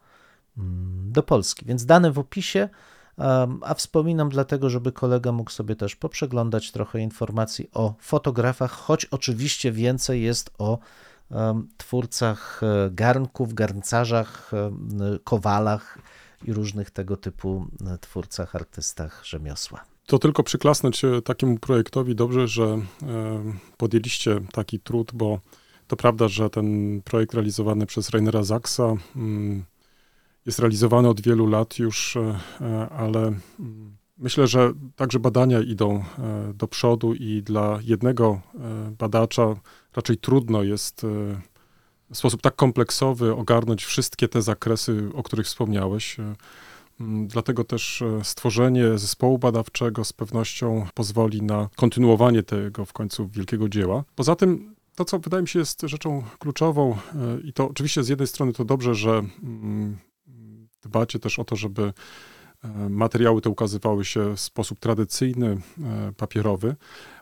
[0.57, 1.65] mm, do Polski.
[1.65, 2.69] Więc dane w opisie,
[3.61, 9.71] a wspominam dlatego, żeby kolega mógł sobie też poprzeglądać trochę informacji o fotografach, choć oczywiście
[9.71, 10.79] więcej jest o
[11.77, 14.51] twórcach e, garnków, garncarzach,
[15.23, 15.97] kowalach
[16.45, 19.86] i różnych tego typu e, twórcach, artystach rzemiosła.
[20.05, 22.77] To tylko przyklasnąć e, takiemu projektowi dobrze, że
[23.77, 25.39] podjęliście taki trud, bo
[25.88, 29.63] to prawda, że ten projekt realizowany przez Rainera Zaksa mm,
[30.45, 32.17] jest realizowany od wielu lat już,
[32.89, 39.55] ale mm, myślę, że także badania idą e, do przodu i dla jednego e, badacza
[39.95, 41.07] raczej trudno jest e,
[42.12, 46.17] w sposób tak kompleksowy ogarnąć wszystkie te zakresy, o których wspomniałeś.
[47.27, 54.03] Dlatego też stworzenie zespołu badawczego z pewnością pozwoli na kontynuowanie tego w końcu wielkiego dzieła.
[54.15, 56.97] Poza tym, to co wydaje mi się jest rzeczą kluczową,
[57.43, 59.12] i to oczywiście z jednej strony to dobrze, że
[59.43, 59.97] mm,
[60.81, 61.93] dbacie też o to, żeby
[62.89, 66.76] materiały te ukazywały się w sposób tradycyjny, e, papierowy,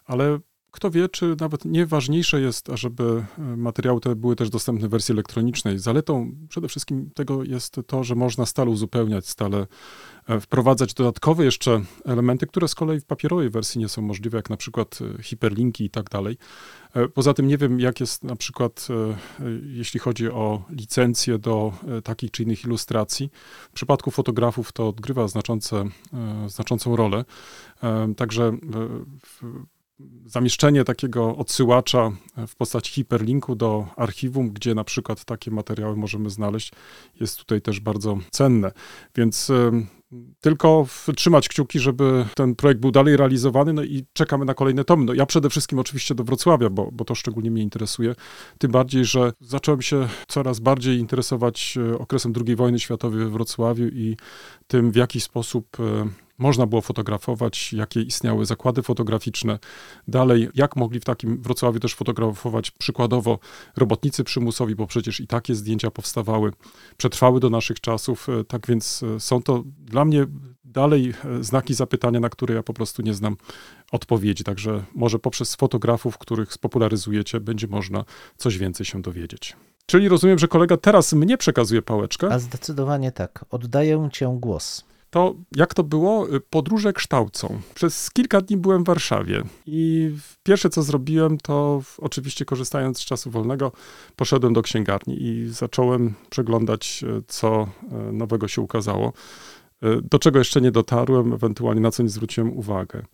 [0.06, 0.40] ale
[0.72, 5.12] kto wie, czy nawet nieważniejsze jest, żeby e, materiały te były też dostępne w wersji
[5.12, 5.80] elektronicznej.
[5.80, 9.68] Zaletą przede wszystkim tego jest to, że można stale uzupełniać, stale
[10.28, 14.50] e, wprowadzać dodatkowe jeszcze elementy, które z kolei w papierowej wersji nie są możliwe, jak
[14.50, 16.38] na przykład e, hiperlinki i tak dalej.
[17.14, 18.88] Poza tym nie wiem, jak jest na przykład,
[19.66, 23.30] jeśli chodzi o licencje do takich czy innych ilustracji.
[23.70, 25.86] W przypadku fotografów to odgrywa znaczące,
[26.48, 27.26] znaczącą rolę.
[28.18, 28.52] Także
[29.42, 29.66] w-
[30.26, 32.12] zamieszczenie takiego odsyłacza
[32.48, 36.72] w postaci hiperlinku do archiwum, gdzie na przykład takie materiały możemy znaleźć,
[37.20, 38.72] jest tutaj też bardzo cenne.
[39.16, 39.52] Więc
[40.42, 45.06] tylko trzymać kciuki, żeby ten projekt był dalej realizowany, no i czekamy na kolejne tomy.
[45.06, 48.16] No ja przede wszystkim oczywiście do Wrocławia, bo, bo to szczególnie mnie interesuje,
[48.58, 53.88] tym bardziej, że zacząłem się coraz bardziej interesować e, okresem II wojny światowej we Wrocławiu
[53.88, 54.18] i
[54.68, 56.08] tym, w jaki sposób e,
[56.42, 59.60] można było fotografować, jakie istniały zakłady fotograficzne.
[60.08, 63.40] Dalej, jak mogli w takim Wrocławiu też fotografować przykładowo
[63.78, 66.52] robotnicy przymusowi, bo przecież i takie zdjęcia powstawały,
[66.98, 68.30] przetrwały do naszych czasów.
[68.30, 70.26] E, Tak więc e, są to dla mnie
[70.64, 73.38] dalej e, znaki zapytania, na które ja po prostu nie znam
[73.92, 74.44] odpowiedzi.
[74.44, 78.06] Także może poprzez fotografów, których spopularyzujecie, będzie można
[78.38, 79.56] coś więcej się dowiedzieć.
[79.86, 82.28] Czyli rozumiem, że kolega teraz mnie przekazuje pałeczkę.
[82.32, 83.46] A zdecydowanie tak.
[83.50, 84.91] Oddaję Cię głos.
[85.12, 86.36] To jak to było?
[86.36, 87.62] Y, Podróże kształcą.
[87.74, 90.12] Przez kilka dni byłem w Warszawie i
[90.44, 93.72] pierwsze co zrobiłem, to oczywiście korzystając z czasu wolnego,
[94.16, 97.68] poszedłem do księgarni i zacząłem przeglądać, y, co
[98.10, 99.14] y, nowego się ukazało,
[99.84, 103.06] y, do czego jeszcze nie dotarłem, ewentualnie na co nie zwróciłem uwagę.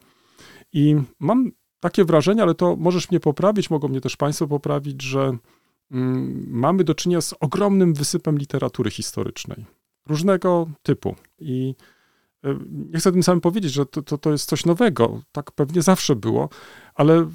[0.74, 5.38] I mam takie wrażenie, ale to możesz mnie poprawić, mogą mnie też Państwo poprawić, że
[5.92, 9.77] mm, mamy do czynienia z ogromnym wysypem literatury historycznej
[10.08, 11.15] różnego typu.
[11.39, 11.76] I
[12.43, 12.56] e,
[12.93, 15.22] nie chcę tym samym powiedzieć, że to, to, to jest coś nowego.
[15.32, 16.50] Tak pewnie zawsze było,
[16.96, 17.28] ale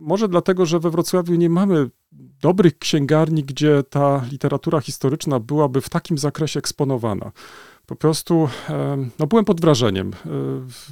[0.00, 1.90] może dlatego, że we Wrocławiu nie mamy
[2.42, 7.32] dobrych księgarni, gdzie ta literatura historyczna byłaby w takim zakresie eksponowana.
[7.86, 10.10] Po prostu e, no, byłem pod wrażeniem.
[10.26, 10.30] E,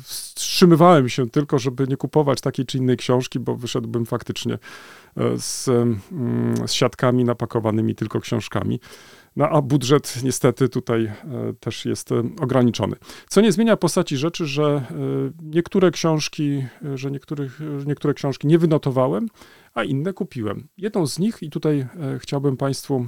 [0.04, 4.58] Wstrzymywałem się tylko, żeby nie kupować takiej czy innej książki, bo wyszedłbym faktycznie
[5.36, 8.80] z, mm, z siatkami napakowanymi tylko książkami.
[9.38, 11.14] No a budżet niestety tutaj e,
[11.60, 12.96] też jest e, ograniczony.
[13.28, 14.84] Co nie zmienia postaci rzeczy, że e,
[15.42, 19.28] niektóre książki, że niektórych, niektóre książki nie wynotowałem,
[19.74, 20.68] a inne kupiłem.
[20.78, 21.86] Jedną z nich, i tutaj
[22.18, 23.06] chciałbym Państwu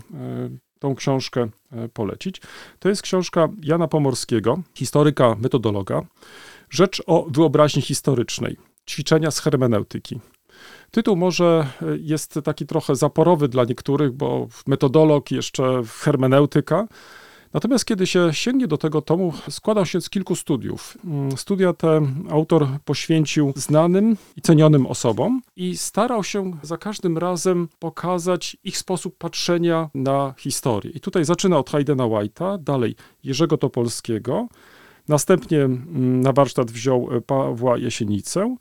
[0.79, 1.49] tą książkę
[1.93, 2.43] polecić,
[2.79, 6.03] to jest książka Jana Pomorskiego, historyka, metodologa,
[6.71, 8.57] Rzecz o wyobraźni historycznej,
[8.89, 10.21] ćwiczenia z hermeneutyki.
[10.91, 16.87] Tytuł może e, jest taki trochę zaporowy dla niektórych, bo metodolog, jeszcze hermeneutyka.
[17.53, 20.99] Natomiast kiedy się sięgnie do tego tomu, składał się z kilku studiów.
[21.05, 22.01] Mm, Studia te
[22.31, 29.19] autor poświęcił znanym i cenionym osobom i starał się za każdym razem pokazać ich sposób
[29.19, 30.93] patrzenia na historię.
[30.95, 34.49] I tutaj zaczyna od Haydena White'a, dalej Jerzego Topolskiego,
[35.09, 38.57] następnie mm, na warsztat wziął e, Pawła Jesienicę,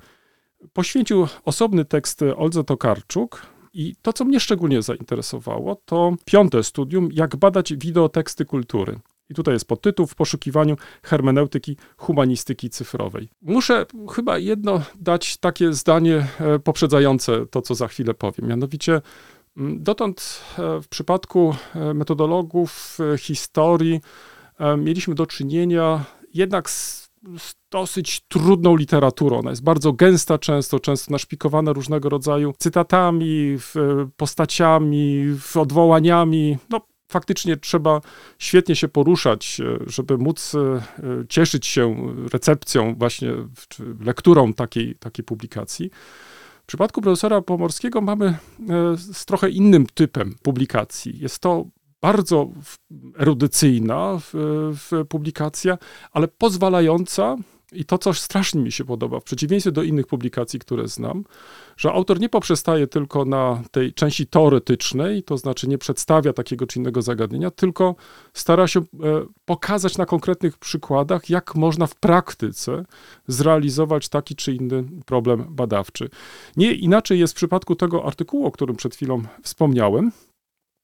[0.74, 3.42] poświęcił osobny tekst Oldze Tokarczuk,
[3.74, 9.00] i to, co mnie szczególnie zainteresowało, to piąte studium, jak badać wideoteksty kultury.
[9.30, 13.30] I tutaj jest podtytuł w poszukiwaniu hermeneutyki humanistyki cyfrowej.
[13.42, 18.50] Muszę chyba jedno dać takie zdanie e, poprzedzające to, co za chwilę powiem.
[18.50, 19.02] Mianowicie,
[19.58, 24.02] mm, dotąd e, w przypadku e, metodologów historii
[24.78, 27.09] mieliśmy do czynienia jednak z z
[27.72, 29.40] dosyć trudną literaturą.
[29.40, 33.58] Ona jest bardzo gęsta często, często naszpikowana różnego rodzaju cytatami,
[34.18, 36.58] postaciami, odwołaniami.
[36.70, 38.02] No, faktycznie trzeba
[38.40, 40.82] świetnie się poruszać, e, żeby móc e,
[41.30, 43.32] cieszyć się recepcją, właśnie
[44.00, 45.90] lekturą takiej, takiej publikacji.
[46.64, 48.38] W przypadku profesora Pomorskiego mamy e,
[48.98, 51.20] z trochę innym typem publikacji.
[51.20, 51.66] Jest to
[52.02, 52.50] bardzo
[53.18, 54.32] erudycyjna w,
[54.74, 55.78] w publikacja,
[56.12, 57.38] ale pozwalająca
[57.72, 61.24] i to coś strasznie mi się podoba, w przeciwieństwie do innych publikacji, które znam,
[61.78, 66.80] że autor nie poprzestaje tylko na tej części teoretycznej, to znaczy nie przedstawia takiego czy
[66.80, 67.96] innego zagadnienia, tylko
[68.34, 68.84] stara się e,
[69.46, 72.86] pokazać na konkretnych przykładach, jak można w praktyce
[73.28, 76.10] zrealizować taki czy inny problem badawczy.
[76.58, 80.12] Nie inaczej jest w przypadku tego artykułu, o którym przed chwilą wspomniałem,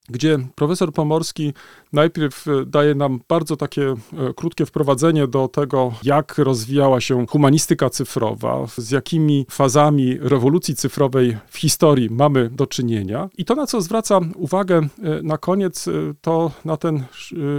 [0.10, 1.54] gdzie profesor Pomorski
[1.94, 3.96] najpierw e, daje nam bardzo takie e,
[4.36, 11.58] krótkie wprowadzenie do tego, jak rozwijała się humanistyka cyfrowa, z jakimi fazami rewolucji cyfrowej w
[11.58, 13.30] historii mamy do czynienia.
[13.38, 14.88] I to, na co zwraca uwagę e,
[15.24, 15.89] na koniec,
[16.22, 17.04] to na ten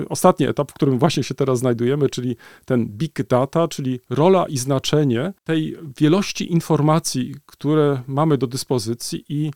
[0.08, 4.58] ostatni etap, w którym właśnie się teraz znajdujemy, czyli ten big data, czyli rola i
[4.58, 9.50] znaczenie tej wielości informacji, które mamy do dyspozycji i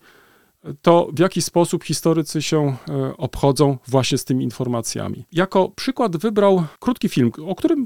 [0.82, 5.24] to w jaki sposób historycy się e, obchodzą właśnie z tymi informacjami.
[5.32, 7.84] Jako przykład wybrał krótki film, o którym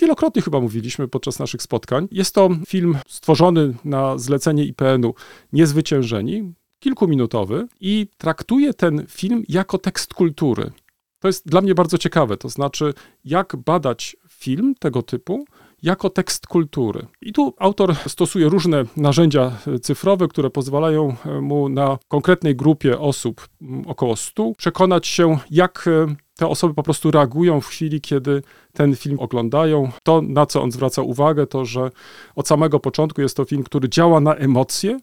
[0.00, 2.08] wielokrotnie chyba mówiliśmy podczas naszych spotkań.
[2.10, 5.14] Jest to film stworzony na zlecenie IPN-u
[5.52, 10.70] Niezwyciężeni, kilkuminutowy i traktuje ten film jako tekst kultury.
[11.18, 15.44] To jest dla mnie bardzo ciekawe, to znaczy jak badać film tego typu,
[15.82, 17.06] jako tekst kultury.
[17.22, 23.48] I tu autor stosuje różne narzędzia cyfrowe, które pozwalają e, mu na konkretnej grupie osób,
[23.86, 28.96] około 100, przekonać się, jak e, te osoby po prostu reagują w chwili, kiedy ten
[28.96, 29.90] film oglądają.
[30.02, 31.90] To, na co on zwraca uwagę, to że
[32.36, 35.00] od samego początku jest to film, który działa na emocje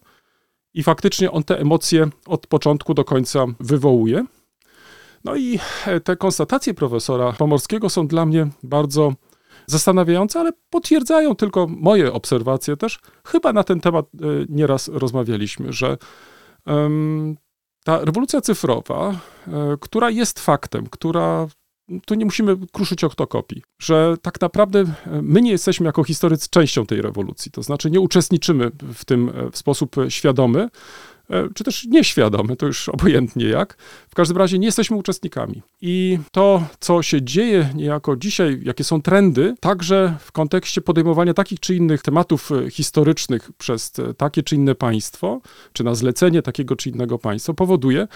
[0.74, 4.24] i faktycznie on te emocje od początku do końca wywołuje.
[5.24, 9.12] No i e, te konstatacje profesora Pomorskiego są dla mnie bardzo
[9.70, 12.98] zastanawiające, ale potwierdzają tylko moje obserwacje też.
[13.24, 15.98] Chyba na ten temat e, nieraz rozmawialiśmy, że
[17.84, 19.10] ta rewolucja cyfrowa,
[19.46, 21.46] e, która jest faktem, która
[22.06, 24.86] tu nie musimy kruszyć oktokopii, że tak naprawdę e,
[25.22, 29.58] my nie jesteśmy jako historycy częścią tej rewolucji, to znaczy nie uczestniczymy w tym w
[29.58, 30.68] sposób świadomy,
[31.54, 33.76] czy też nieświadomy, to już obojętnie jak.
[34.10, 35.62] W każdym razie nie jesteśmy uczestnikami.
[35.80, 41.60] I to, co się dzieje niejako dzisiaj, jakie są trendy, także w kontekście podejmowania takich
[41.60, 45.40] czy innych tematów e, historycznych przez takie czy inne państwo,
[45.72, 48.08] czy na zlecenie takiego czy innego państwa, powoduje,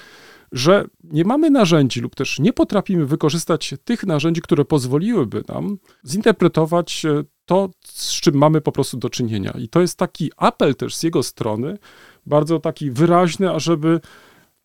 [0.53, 7.05] że nie mamy narzędzi lub też nie potrafimy wykorzystać tych narzędzi, które pozwoliłyby nam zinterpretować
[7.05, 9.55] e, to, z czym mamy po prostu do czynienia.
[9.59, 11.79] I to jest taki apel też z jego strony,
[12.27, 14.01] bardzo taki wyraźny, ażeby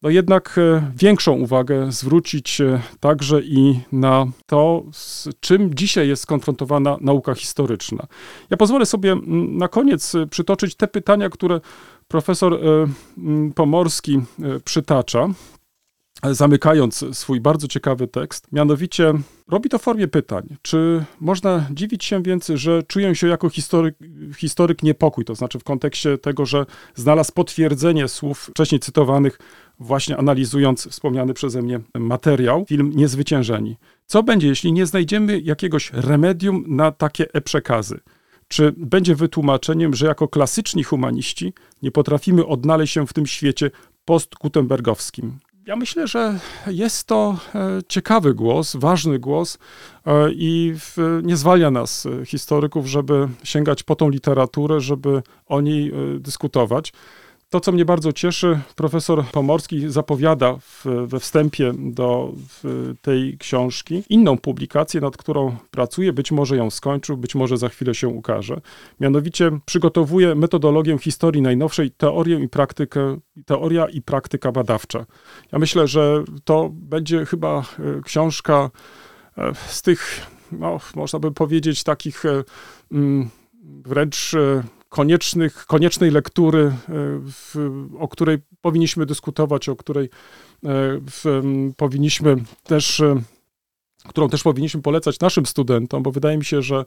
[0.01, 6.23] no jednak e, większą uwagę zwrócić e, także i na to, z czym dzisiaj jest
[6.23, 8.07] skonfrontowana nauka historyczna.
[8.49, 9.15] Ja pozwolę sobie
[9.47, 11.61] na koniec e, przytoczyć te pytania, które
[12.07, 12.59] profesor
[13.55, 14.21] Pomorski
[14.65, 15.29] przytacza
[16.23, 18.47] zamykając swój bardzo ciekawy tekst.
[18.51, 19.13] Mianowicie
[19.47, 20.47] robi to w formie pytań.
[20.61, 23.95] Czy można dziwić się więc, że czuję się jako historyk,
[24.37, 29.39] historyk niepokój, to znaczy w kontekście tego, że znalazł potwierdzenie słów wcześniej cytowanych,
[29.79, 33.77] właśnie analizując wspomniany przeze mnie materiał, film Niezwyciężeni.
[34.05, 37.99] Co będzie, jeśli nie znajdziemy jakiegoś remedium na takie e-przekazy?
[38.47, 43.71] Czy będzie wytłumaczeniem, że jako klasyczni humaniści nie potrafimy odnaleźć się w tym świecie
[44.05, 45.37] post-gutenbergowskim?
[45.67, 49.57] Ja myślę, że jest to e, ciekawy głos, ważny głos
[50.05, 50.73] e, i
[51.23, 56.93] nie zwalnia nas, e, historyków, żeby sięgać po tą literaturę, żeby o niej dyskutować.
[57.49, 62.33] To, co mnie bardzo cieszy, profesor Pomorski zapowiada w, we wstępie do
[63.01, 67.95] tej książki inną publikację, nad którą pracuje, być może ją skończył, być może za chwilę
[67.95, 68.61] się ukaże.
[68.99, 75.05] Mianowicie przygotowuje metodologię historii najnowszej, teorię i praktykę, teoria i praktyka badawcza.
[75.51, 77.63] Ja myślę, że to będzie chyba e,
[78.01, 78.69] książka
[79.37, 82.43] e, z tych, no, można by powiedzieć, takich e,
[82.91, 83.29] mm,
[83.63, 84.35] wręcz
[84.89, 86.73] koniecznych, koniecznej lektury, e,
[87.31, 87.55] w,
[87.99, 90.09] o której powinniśmy dyskutować, o której e,
[91.11, 91.41] w,
[91.77, 93.21] powinniśmy też, e,
[94.07, 96.85] którą też powinniśmy polecać naszym studentom, bo wydaje mi się, że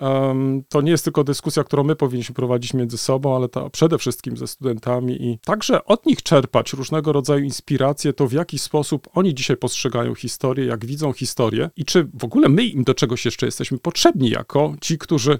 [0.00, 3.98] em, to nie jest tylko dyskusja, którą my powinniśmy prowadzić między sobą, ale ta przede
[3.98, 9.08] wszystkim ze studentami i także od nich czerpać różnego rodzaju inspiracje, to w jaki sposób
[9.14, 13.24] oni dzisiaj postrzegają historię, jak widzą historię i czy w ogóle my im do czegoś
[13.24, 15.38] jeszcze jesteśmy potrzebni jako ci, którzy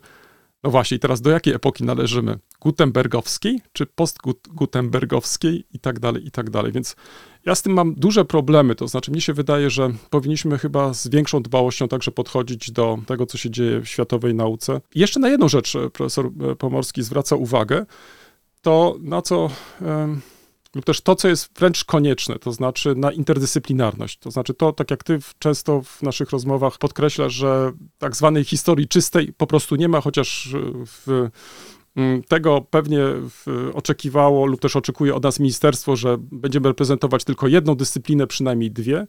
[0.62, 2.38] no właśnie, teraz do jakiej epoki należymy?
[2.60, 6.72] Gutenbergowskiej czy postgutenbergowskiej i tak dalej, i tak dalej.
[6.72, 6.96] Więc
[7.46, 8.74] ja z tym mam duże problemy.
[8.74, 13.26] To znaczy, mnie się wydaje, że powinniśmy chyba z większą dbałością także podchodzić do tego,
[13.26, 14.80] co się dzieje w światowej nauce.
[14.94, 17.86] I jeszcze na jedną rzecz e, profesor e, Pomorski zwraca uwagę,
[18.62, 19.50] to na co.
[19.80, 20.20] em,
[20.74, 24.18] lub też to, co jest wręcz konieczne, to znaczy na interdyscyplinarność.
[24.18, 28.88] To znaczy to, tak jak ty często w naszych rozmowach podkreślasz, że tak zwanej historii
[28.88, 31.28] czystej po prostu nie ma, chociaż e, w,
[31.96, 33.00] mm, tego pewnie
[33.74, 39.06] oczekiwało lub też oczekuje od nas ministerstwo, że będziemy reprezentować tylko jedną dyscyplinę, przynajmniej dwie.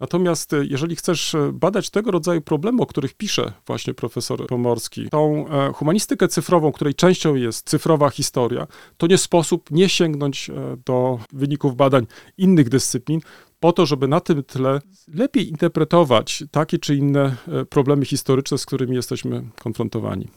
[0.00, 5.08] Natomiast e, jeżeli chcesz e, badać tego rodzaju problemy, o których pisze właśnie profesor Pomorski,
[5.08, 8.66] tą e, humanistykę cyfrową, której częścią jest cyfrowa historia,
[8.96, 10.50] to nie sposób nie sięgnąć
[10.86, 12.06] do wyników badań
[12.38, 13.20] innych dyscyplin,
[13.60, 14.80] po to, żeby na tym tle
[15.14, 17.36] lepiej interpretować takie czy inne
[17.70, 20.28] problemy historyczne, z którymi jesteśmy konfrontowani.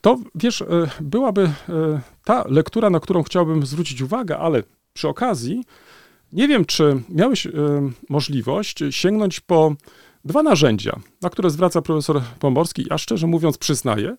[0.00, 0.64] To, wiesz,
[1.00, 1.52] byłaby
[2.24, 4.62] ta lektura, na którą chciałbym zwrócić uwagę, ale
[4.92, 5.64] przy okazji
[6.32, 7.50] nie wiem, czy miałeś e,
[8.08, 9.74] możliwość sięgnąć po
[10.24, 12.86] dwa narzędzia, na które zwraca profesor Pomorski.
[12.90, 14.16] Ja szczerze mówiąc przyznaję,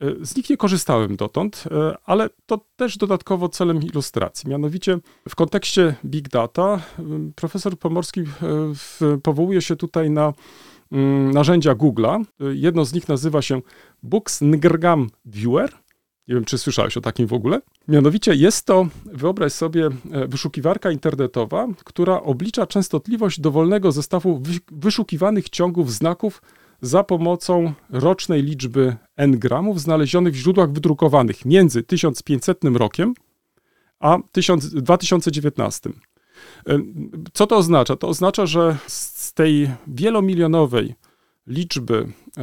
[0.00, 4.50] e, z nich nie korzystałem dotąd, e, ale to też dodatkowo celem ilustracji.
[4.50, 4.98] Mianowicie
[5.28, 6.80] w kontekście big data
[7.34, 8.22] profesor Pomorski
[9.22, 10.32] powołuje się tutaj na
[10.92, 12.24] mm, narzędzia Google'a.
[12.52, 13.62] Jedno z nich nazywa się
[14.02, 15.85] Books Ngrgam Viewer.
[16.28, 17.60] Nie wiem, czy słyszałeś o takim w ogóle.
[17.88, 25.48] Mianowicie jest to, wyobraź sobie, e, wyszukiwarka internetowa, która oblicza częstotliwość dowolnego zestawu wy- wyszukiwanych
[25.48, 26.42] ciągów znaków
[26.80, 33.14] za pomocą rocznej liczby n gramów znalezionych w źródłach wydrukowanych między 1500 rokiem
[34.00, 35.90] a 1000 2019.
[36.68, 36.78] E,
[37.32, 37.96] Co to oznacza?
[37.96, 40.94] To oznacza, że z tej wielomilionowej
[41.46, 42.42] liczby e,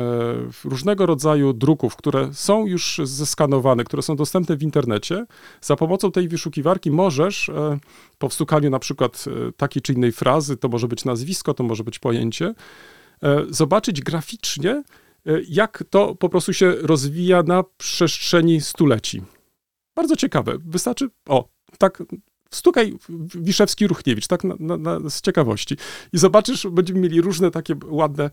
[0.63, 5.25] różnego rodzaju druków, które są już zeskanowane, które są dostępne w internecie,
[5.61, 7.79] za pomocą tej wyszukiwarki możesz e,
[8.17, 11.83] po wstukaniu na przykład e, takiej czy innej frazy, to może być nazwisko, to może
[11.83, 12.53] być pojęcie,
[13.49, 14.83] zobaczyć graficznie,
[15.49, 19.21] jak to po prostu się rozwija na przestrzeni stuleci.
[19.95, 20.53] Bardzo ciekawe.
[20.65, 22.03] Wystarczy, o, tak
[22.55, 25.77] Stukaj w- Wiszewski Ruchniewicz, tak na, na, na, z ciekawości.
[26.13, 28.29] I zobaczysz, będziemy mieli różne takie ładne y,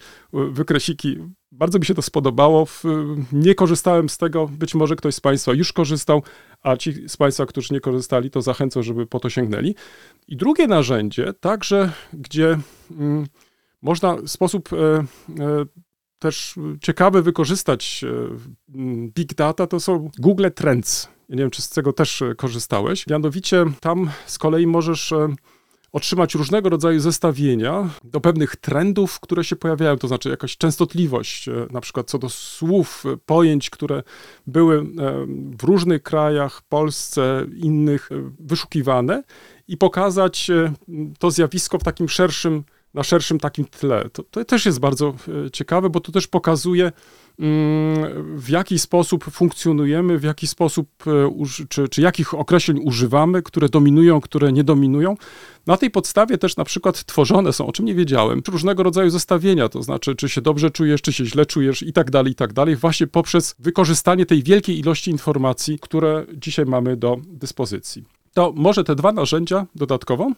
[0.50, 1.16] wykresiki.
[1.52, 2.66] Bardzo mi się to spodobało.
[3.32, 6.22] Nie korzystałem z tego, być może ktoś z Państwa już korzystał,
[6.62, 9.74] a ci z Państwa, którzy nie korzystali, to zachęcam, żeby po to sięgnęli.
[10.28, 12.58] I drugie narzędzie, także, gdzie
[12.90, 13.26] mm,
[13.82, 15.04] można w sposób e, e,
[16.18, 18.36] też ciekawy wykorzystać e,
[19.14, 21.08] big data, to są Google Trends.
[21.30, 23.06] Ja nie wiem, czy z tego też e, korzystałeś.
[23.06, 25.28] Mianowicie tam z kolei możesz e,
[25.92, 31.66] otrzymać różnego rodzaju zestawienia do pewnych trendów, które się pojawiają, to znaczy jakaś częstotliwość, e,
[31.70, 34.02] na przykład co do słów, pojęć, które
[34.46, 34.86] były
[35.58, 38.10] w różnych krajach, Polsce, innych
[38.40, 39.22] wyszukiwane
[39.68, 40.50] i pokazać
[41.18, 42.64] to zjawisko w takim szerszym,
[42.94, 44.10] na szerszym takim tle.
[44.12, 45.14] To, to też jest bardzo
[45.46, 46.92] e, ciekawe, bo to też pokazuje,
[47.38, 51.30] mm, w jaki sposób funkcjonujemy, w jaki sposób, e,
[51.68, 55.16] czy, czy jakich określeń używamy, które dominują, które nie dominują.
[55.66, 59.68] Na tej podstawie też na przykład tworzone są, o czym nie wiedziałem, różnego rodzaju zestawienia,
[59.68, 62.52] to znaczy, czy się dobrze czujesz, czy się źle czujesz i tak dalej, i tak
[62.52, 68.04] dalej, właśnie poprzez wykorzystanie tej wielkiej ilości informacji, które dzisiaj mamy do dyspozycji.
[68.34, 70.30] To może te dwa narzędzia dodatkowo?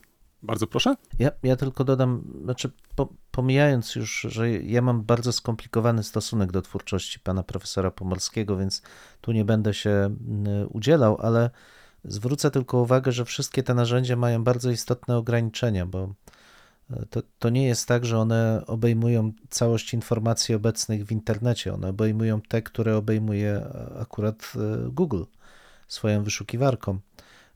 [0.42, 0.94] Bardzo proszę.
[1.18, 6.62] Ja, ja tylko dodam, znaczy po, pomijając już, że ja mam bardzo skomplikowany stosunek do
[6.62, 8.82] twórczości pana profesora Pomorskiego, więc
[9.20, 11.50] tu nie będę się mm, udzielał, ale
[12.04, 16.14] zwrócę tylko uwagę, że wszystkie te narzędzia mają bardzo istotne ograniczenia, bo
[16.90, 21.74] e, to, to nie jest tak, że one obejmują całość informacji obecnych w internecie.
[21.74, 23.66] One obejmują te, które obejmuje
[24.00, 25.22] akurat e, Google
[25.88, 26.98] swoją wyszukiwarką.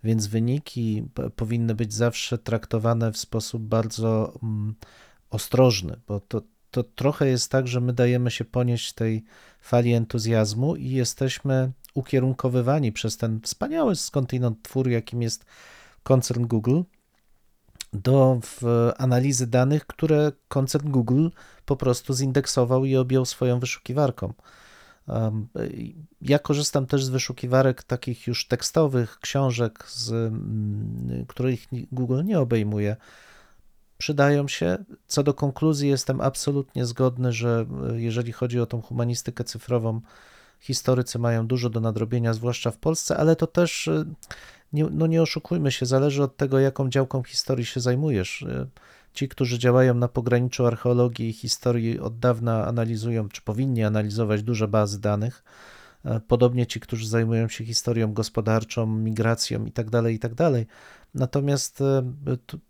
[0.05, 4.75] Więc wyniki powinny być zawsze traktowane w sposób bardzo mm,
[5.31, 9.25] ostrożny, bo to, to trochę jest tak, że my dajemy się ponieść tej
[9.61, 15.45] fali entuzjazmu i jesteśmy ukierunkowywani przez ten wspaniały skądinąd twór, jakim jest
[16.03, 16.81] koncern Google,
[17.93, 18.41] do
[18.99, 21.29] analizy danych, które koncern Google
[21.65, 24.33] po prostu zindeksował i objął swoją wyszukiwarką.
[26.21, 31.61] Ja korzystam też z wyszukiwarek takich już tekstowych, książek, z, mm, których
[31.93, 32.97] Google nie obejmuje.
[33.99, 34.85] Przydają się.
[35.07, 40.01] Co do konkluzji, jestem absolutnie zgodny, że e, jeżeli chodzi o tą humanistykę cyfrową,
[40.61, 44.05] historycy mają dużo do nadrobienia, zwłaszcza w Polsce, ale to też, e,
[44.73, 48.45] nie, no nie oszukujmy się, zależy od tego, jaką działką historii się zajmujesz.
[49.17, 54.69] Ci, którzy działają na pograniczu archeologii i historii, od dawna analizują, czy powinni analizować duże
[54.69, 55.45] bazy danych.
[56.05, 60.65] E, Podobnie ci, którzy zajmują się historią gospodarczą, migracją itd., itd.
[61.17, 62.03] Natomiast e,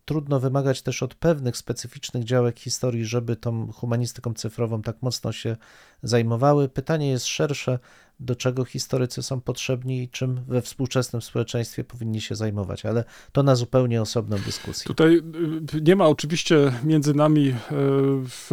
[0.04, 5.56] trudno wymagać też od pewnych specyficznych działek historii, żeby tą humanistyką cyfrową tak mocno się
[6.02, 6.68] zajmowały.
[6.68, 7.78] Pytanie jest szersze,
[8.20, 13.42] do czego historycy są potrzebni i czym we współczesnym społeczeństwie powinni się zajmować, ale to
[13.42, 14.86] na zupełnie osobną dyskusję.
[14.86, 15.16] Tutaj
[15.74, 17.54] y, nie ma oczywiście między nami, y,
[18.28, 18.50] w,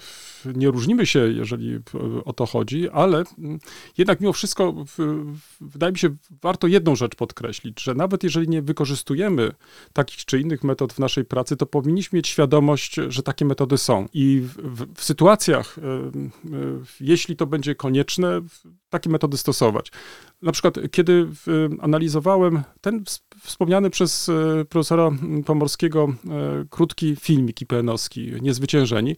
[0.00, 1.80] w, nie różnimy się, jeżeli y,
[2.24, 3.58] o to chodzi, ale mm,
[3.98, 5.24] jednak mimo wszystko w,
[5.60, 9.07] wydaje mi się, warto jedną rzecz podkreślić, że nawet jeżeli nie wykorzystujemy
[9.92, 14.06] takich czy innych metod w naszej pracy, to powinniśmy mieć świadomość, że takie metody są.
[14.12, 18.40] I w, w, w sytuacjach, y, y, jeśli to będzie konieczne,
[18.90, 19.92] takie metody stosować.
[20.42, 21.28] Na przykład, kiedy
[21.80, 25.10] analizowałem ten ws- wspomniany przez e, profesora
[25.46, 29.16] Pomorskiego e, krótki filmik IPN-owski, Niezwyciężeni,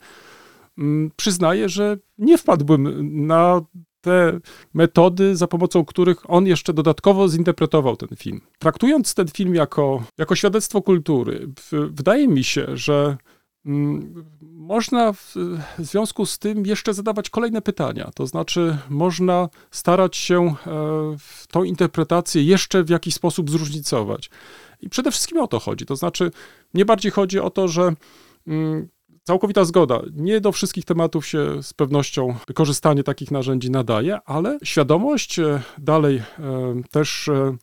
[1.16, 3.60] przyznaję, że nie wpadłbym na
[4.00, 4.40] te
[4.74, 8.40] metody, za pomocą których on jeszcze dodatkowo zinterpretował ten film.
[8.58, 11.48] Traktując ten film jako, jako świadectwo kultury,
[11.90, 13.16] wydaje mi się, że
[13.66, 15.34] mm, można w
[15.78, 18.10] związku z tym jeszcze zadawać kolejne pytania.
[18.14, 21.16] To znaczy, można starać się e,
[21.50, 24.30] tą interpretację jeszcze w jakiś sposób zróżnicować.
[24.80, 25.86] I przede wszystkim o to chodzi.
[25.86, 26.30] To znaczy,
[26.74, 27.92] nie bardziej chodzi o to, że
[28.46, 28.88] mm,
[29.30, 30.02] całkowita zgoda.
[30.12, 36.16] Nie do wszystkich tematów się z pewnością wykorzystanie takich narzędzi nadaje, ale świadomość, e, dalej
[36.16, 36.22] e,
[36.90, 37.56] też e,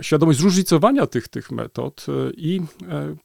[0.00, 2.60] świadomość zróżnicowania tych, tych metod i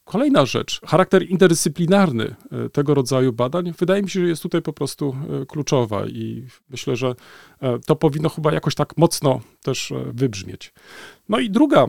[0.03, 2.35] kolejna rzecz, charakter interdyscyplinarny
[2.71, 5.15] tego rodzaju badań, wydaje mi się, że jest tutaj po prostu
[5.47, 7.15] kluczowa i myślę, że
[7.85, 10.73] to powinno chyba jakoś tak mocno też wybrzmieć.
[11.29, 11.87] No i druga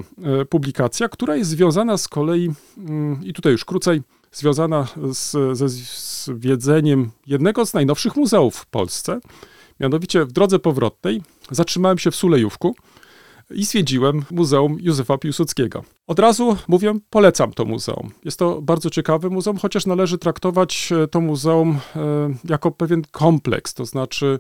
[0.49, 4.03] publikacja, która jest związana z kolei, mm, i tutaj już krócej,
[4.33, 9.21] związana z, ze zwiedzeniem jednego z najnowszych muzeów w Polsce.
[9.81, 12.75] Mianowicie w drodze powrotnej zatrzymałem się w Sulejówku
[13.55, 15.85] i zwiedziłem Muzeum Józefa Piłsudskiego.
[16.07, 18.11] Od razu mówię, polecam to muzeum.
[18.25, 22.01] Jest to bardzo ciekawe muzeum, chociaż należy traktować e, to muzeum e,
[22.45, 24.39] jako pewien kompleks, to znaczy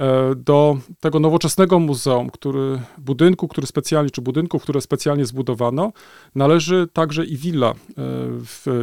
[0.00, 5.92] e, do tego nowoczesnego muzeum, który, budynku, który specjalnie, czy budynków, które specjalnie zbudowano,
[6.34, 7.74] należy także i willa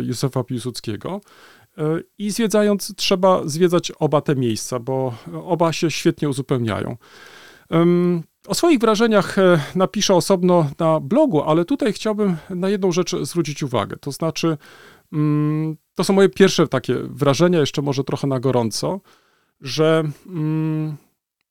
[0.02, 1.22] Józefa Piłsudskiego.
[2.18, 5.14] I zwiedzając, trzeba zwiedzać oba te miejsca, bo
[5.46, 6.98] oba się świetnie uzupełniają.
[8.48, 13.64] O swoich wrażeniach e, napiszę osobno na blogu, ale tutaj chciałbym na jedną rzecz zwrócić
[13.64, 13.98] uwagę.
[13.98, 14.58] To znaczy,
[15.14, 19.00] mm, to są moje pierwsze takie wrażenia, jeszcze może trochę na gorąco,
[19.62, 20.98] że mm,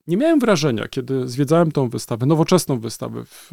[0.07, 3.53] nie miałem wrażenia, kiedy zwiedzałem tą wystawę, nowoczesną wystawę, w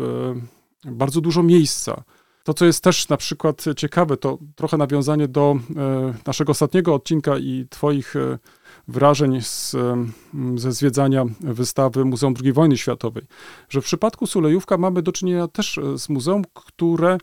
[0.86, 2.04] e, bardzo dużo miejsca.
[2.44, 7.38] To, co jest też na przykład ciekawe, to trochę nawiązanie do e, naszego ostatniego odcinka
[7.38, 8.16] i Twoich
[8.88, 9.76] wrażeń z,
[10.56, 13.24] ze zwiedzania wystawy Muzeum II Wojny Światowej,
[13.70, 17.18] że w przypadku Sulejówka mamy do czynienia też e, z muzeum, które,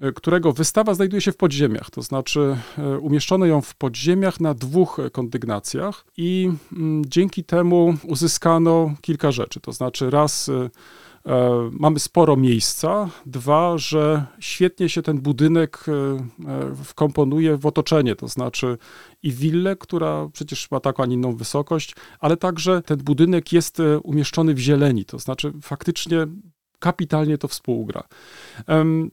[0.00, 4.54] e, którego wystawa znajduje się w podziemiach, to znaczy e, umieszczono ją w podziemiach na
[4.54, 10.50] dwóch kondygnacjach i mm, dzięki temu uzyskano kilka rzeczy, to znaczy raz
[11.70, 18.28] mamy sporo miejsca, dwa, że świetnie się ten budynek e, e, wkomponuje w otoczenie, to
[18.28, 18.78] znaczy
[19.22, 23.80] i willę, która przecież ma taką, a nie inną wysokość, ale także ten budynek jest
[23.80, 26.26] e, umieszczony w zieleni, to znaczy faktycznie
[26.78, 28.02] kapitalnie to współgra.
[28.66, 29.10] Em,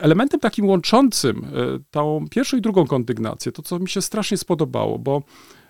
[0.00, 1.48] Elementem takim łączącym e,
[1.90, 5.67] tą pierwszą i drugą kondygnację, to co mi się strasznie spodobało, bo e,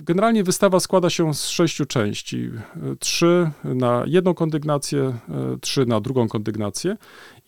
[0.00, 2.50] generalnie wystawa składa się z sześciu części.
[2.76, 6.96] E, Trzy na jedną kondygnację, e, trzy na drugą kondygnację.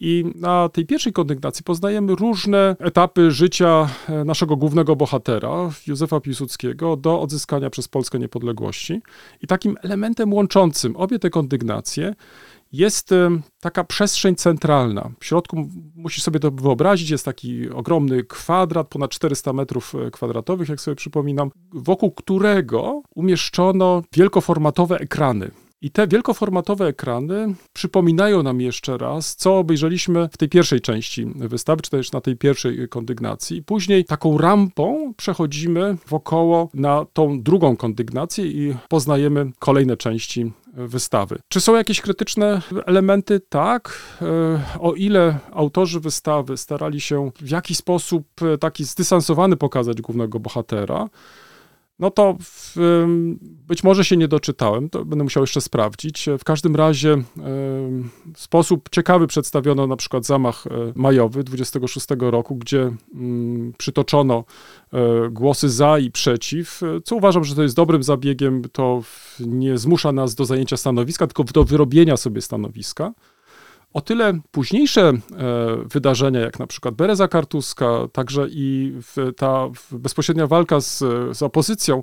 [0.01, 6.97] I na tej pierwszej kondygnacji poznajemy różne etapy życia e, naszego głównego bohatera, Józefa Piłsudskiego,
[6.97, 9.03] do odzyskania przez Polskę niepodległości.
[9.43, 12.15] I takim elementem łączącym obie te kondygnacje
[12.77, 15.11] jest em, taka przestrzeń centralna.
[15.21, 20.69] W środku musisz sobie to wyobrazić, jest taki ogromny kwadrat, ponad 400 metrów e, kwadratowych,
[20.69, 25.51] jak sobie przypominam, wokół którego umieszczono wielkoformatowe ekrany.
[25.85, 31.83] I te wielkoformatowe ekrany przypominają nam jeszcze raz, co obejrzeliśmy w tej pierwszej części wystawy,
[31.83, 33.63] czy też na tej pierwszej kondygnacji.
[33.63, 41.39] Później taką rampą przechodzimy wokoło na tą drugą kondygnację i poznajemy kolejne części wystawy.
[41.49, 43.41] Czy są jakieś krytyczne elementy?
[43.49, 44.03] Tak.
[44.23, 50.41] E, O ile autorzy wystawy starali się w jakiś sposób e, taki zdystansowany pokazać głównego
[50.41, 51.09] bohatera,
[51.99, 52.77] no to w,
[53.67, 56.29] być może się nie doczytałem, to będę musiał jeszcze sprawdzić.
[56.39, 57.23] W każdym razie
[58.35, 64.45] w sposób ciekawy przedstawiono na przykład zamach e, majowy 26 roku, gdzie ym, przytoczono
[64.93, 68.63] e, głosy za i przeciw, e, co uważam, że to jest dobrym zabiegiem.
[68.73, 69.03] To
[69.41, 73.13] nie zmusza nas do zajęcia stanowiska, tylko do wyrobienia sobie stanowiska.
[73.95, 75.15] O tyle późniejsze e,
[75.93, 78.95] wydarzenia, jak na przykład Bereza Kartuska, także i
[79.37, 80.99] ta bezpośrednia walka z,
[81.37, 82.03] z opozycją,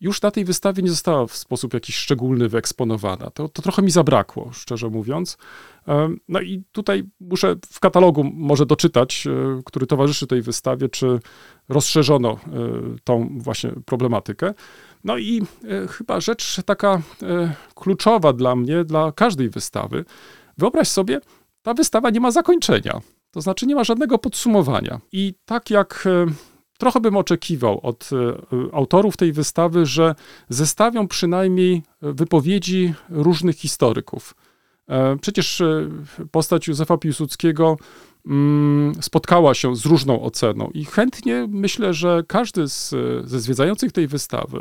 [0.00, 3.30] już na tej wystawie nie została w sposób jakiś szczególny wyeksponowana.
[3.30, 5.38] To, to trochę mi zabrakło, szczerze mówiąc.
[5.88, 11.20] E, No i tutaj muszę w katalogu może doczytać, e, który towarzyszy tej wystawie, czy
[11.68, 12.38] rozszerzono
[13.04, 14.54] tą właśnie problematykę.
[15.04, 15.42] No i
[15.90, 17.02] chyba rzecz taka
[17.74, 20.04] kluczowa dla mnie, dla każdej wystawy.
[20.58, 21.20] Wyobraź sobie,
[21.62, 23.00] ta wystawa nie ma zakończenia.
[23.30, 25.00] To znaczy nie ma żadnego podsumowania.
[25.12, 26.26] I tak jak e,
[26.78, 30.14] trochę bym oczekiwał od e, autorów tej wystawy, że
[30.48, 34.34] zestawią przynajmniej wypowiedzi różnych historyków.
[34.88, 35.62] E, Przecież
[36.30, 37.76] postać Józefa Piłsudskiego
[38.26, 42.90] mm, spotkała się z różną oceną i chętnie myślę, że każdy z,
[43.24, 44.58] ze zwiedzających tej wystawy,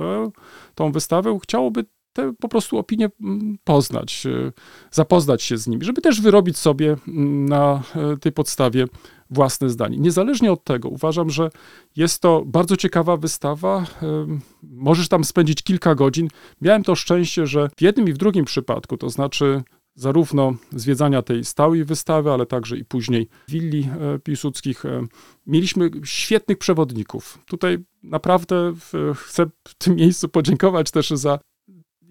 [0.75, 4.51] tą wystawę chciałoby te po prostu opinie mm, poznać, e,
[4.91, 8.85] zapoznać się z nimi, żeby też wyrobić sobie mm, na e, tej podstawie
[9.29, 9.97] własne zdanie.
[9.97, 11.49] Niezależnie od tego, uważam, że
[11.95, 13.85] jest to bardzo ciekawa wystawa.
[14.01, 16.27] Em, Możesz tam spędzić kilka godzin.
[16.61, 19.63] Miałem to szczęście, że w jednym i w drugim przypadku, to znaczy
[19.95, 25.05] zarówno zwiedzania tej stałej wystawy, ale także i później willi e, Piłsudskich, e,
[25.47, 27.39] mieliśmy świetnych przewodników.
[27.45, 28.73] Tutaj naprawdę
[29.15, 31.39] chcę w tym miejscu podziękować też za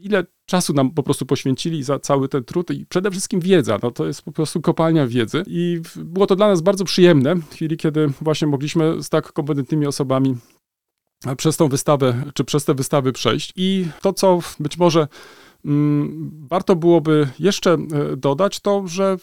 [0.03, 3.79] ile czasu nam po prostu poświęcili za cały ten trud i przede wszystkim wiedza.
[3.83, 7.51] No to jest po prostu kopalnia wiedzy i było to dla nas bardzo przyjemne w
[7.51, 10.37] chwili, kiedy właśnie mogliśmy z tak kompetentnymi osobami
[11.37, 13.53] przez tą wystawę, czy przez te wystawy przejść.
[13.57, 15.09] I to, co być może
[15.65, 19.17] mm, warto byłoby jeszcze e, dodać, to, że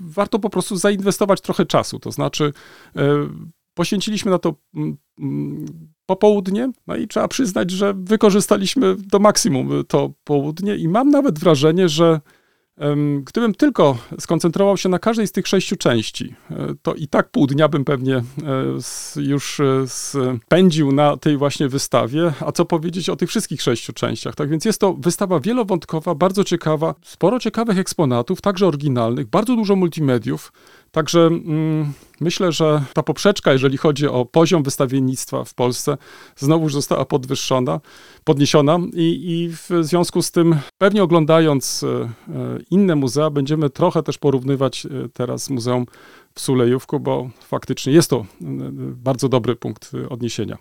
[0.00, 1.98] warto po prostu zainwestować trochę czasu.
[1.98, 2.52] To znaczy,
[2.96, 3.28] e,
[3.76, 5.66] poświęciliśmy na to mm, mm,
[6.06, 10.76] popołudnie, no i trzeba przyznać, że wykorzystaliśmy do maksimum to południe.
[10.76, 12.20] I mam nawet wrażenie, że
[13.24, 17.46] gdybym tylko skoncentrował się na każdej z tych sześciu części, e, to i tak pół
[17.46, 18.22] dnia bym pewnie e,
[19.16, 24.34] już e, spędził na tej właśnie wystawie, a co powiedzieć o tych wszystkich sześciu częściach.
[24.34, 29.76] Tak więc jest to wystawa wielowątkowa, bardzo ciekawa, sporo ciekawych eksponatów, także oryginalnych, bardzo dużo
[29.76, 30.52] multimediów,
[30.96, 35.96] Także mm, myślę, że ta poprzeczka, jeżeli chodzi o poziom wystawiennictwa w Polsce,
[36.36, 37.80] znowuż została podwyższona,
[38.24, 42.10] podniesiona i, i w związku z tym, pewnie oglądając e, e,
[42.70, 45.86] inne muzea, będziemy trochę też porównywać e, teraz muzeum
[46.34, 48.26] w Sulejówku, bo faktycznie jest to
[48.80, 50.58] bardzo dobry punkt odniesienia.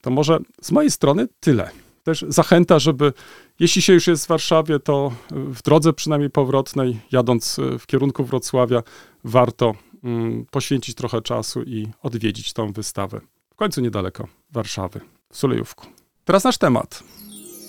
[0.00, 1.70] To może z mojej strony tyle.
[2.06, 3.12] Też zachęta, żeby
[3.58, 8.24] jeśli się już jest w Warszawie, to w drodze przynajmniej powrotnej, jadąc e, w kierunku
[8.24, 8.82] Wrocławia,
[9.24, 13.20] warto mm, poświęcić trochę czasu i odwiedzić tą wystawę.
[13.50, 15.00] W końcu niedaleko Warszawy,
[15.30, 15.86] w Sulejówku.
[16.24, 17.02] Teraz nasz temat.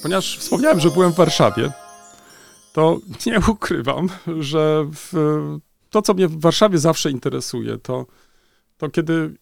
[0.04, 1.72] Ponieważ wspomniałem, że byłem w Warszawie,
[2.74, 4.10] to nie ukrywam,
[4.40, 5.14] że w,
[5.90, 8.06] to, co mnie w Warszawie zawsze interesuje, to,
[8.78, 9.38] to kiedy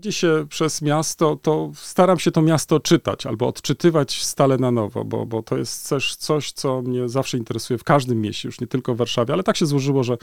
[0.00, 5.04] idzie się przez miasto, to staram się to miasto czytać albo odczytywać stale na nowo,
[5.04, 8.66] bo, bo to jest też coś, co mnie zawsze interesuje w każdym mieście, już nie
[8.66, 10.16] tylko w Warszawie, ale tak się złożyło, że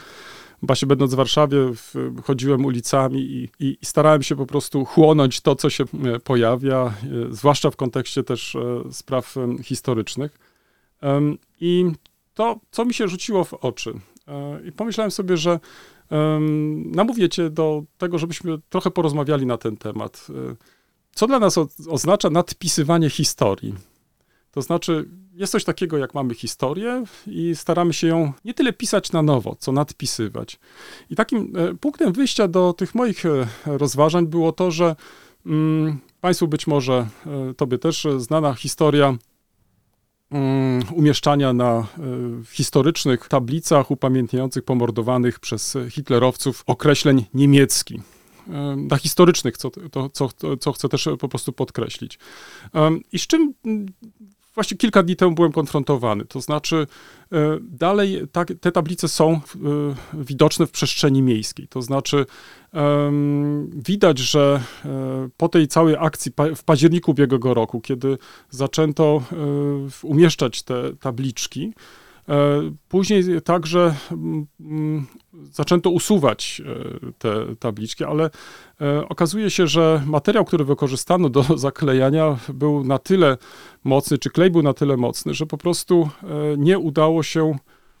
[0.62, 5.40] właśnie będąc w Warszawie w, chodziłem ulicami i, i, i starałem się po prostu chłonąć
[5.40, 6.92] to, co się e, pojawia, e,
[7.30, 10.38] zwłaszcza w kontekście też e, spraw historycznych.
[11.60, 11.84] I
[12.34, 13.94] to, co mi się rzuciło w oczy.
[14.64, 15.60] I pomyślałem sobie, że
[16.84, 20.26] namówię cię do tego, żebyśmy trochę porozmawiali na ten temat.
[20.30, 20.56] E,
[21.12, 23.74] Co dla nas oznacza nadpisywanie historii?
[24.50, 29.12] To znaczy, jest coś takiego, jak mamy historię i staramy się ją nie tyle pisać
[29.12, 30.58] na nowo, co nadpisywać.
[31.10, 34.96] I takim e, punktem wyjścia do tych moich e, rozważań było to, że
[35.46, 37.06] mm, Państwu być może,
[37.56, 39.16] Tobie też znana historia
[40.92, 41.86] umieszczania na
[42.42, 48.00] y, historycznych tablicach upamiętniających pomordowanych przez hitlerowców określeń niemiecki.
[48.76, 50.28] Na historycznych, co, to, co,
[50.60, 52.18] co chcę też po prostu podkreślić.
[53.12, 53.86] I z czym mm,
[54.58, 56.24] właśnie kilka dni temu byłem konfrontowany.
[56.24, 56.86] To znaczy,
[57.32, 59.40] e, dalej tak, te tablice są e,
[60.14, 61.68] widoczne w przestrzeni miejskiej.
[61.68, 62.26] To znaczy,
[63.74, 68.18] widać, że e, po tej całej akcji w październiku ubiegłego roku, kiedy
[68.50, 69.22] zaczęto
[70.02, 71.72] umieszczać te tabliczki,
[72.88, 75.06] Później także mm, mm,
[75.42, 78.30] zaczęto usuwać e, te tabliczki, ale
[78.80, 83.36] e, okazuje się, że materiał, który wykorzystano do zaklejania, był na tyle
[83.84, 86.26] mocny, czy klej był na tyle mocny, że po prostu e,
[86.56, 87.58] nie udało się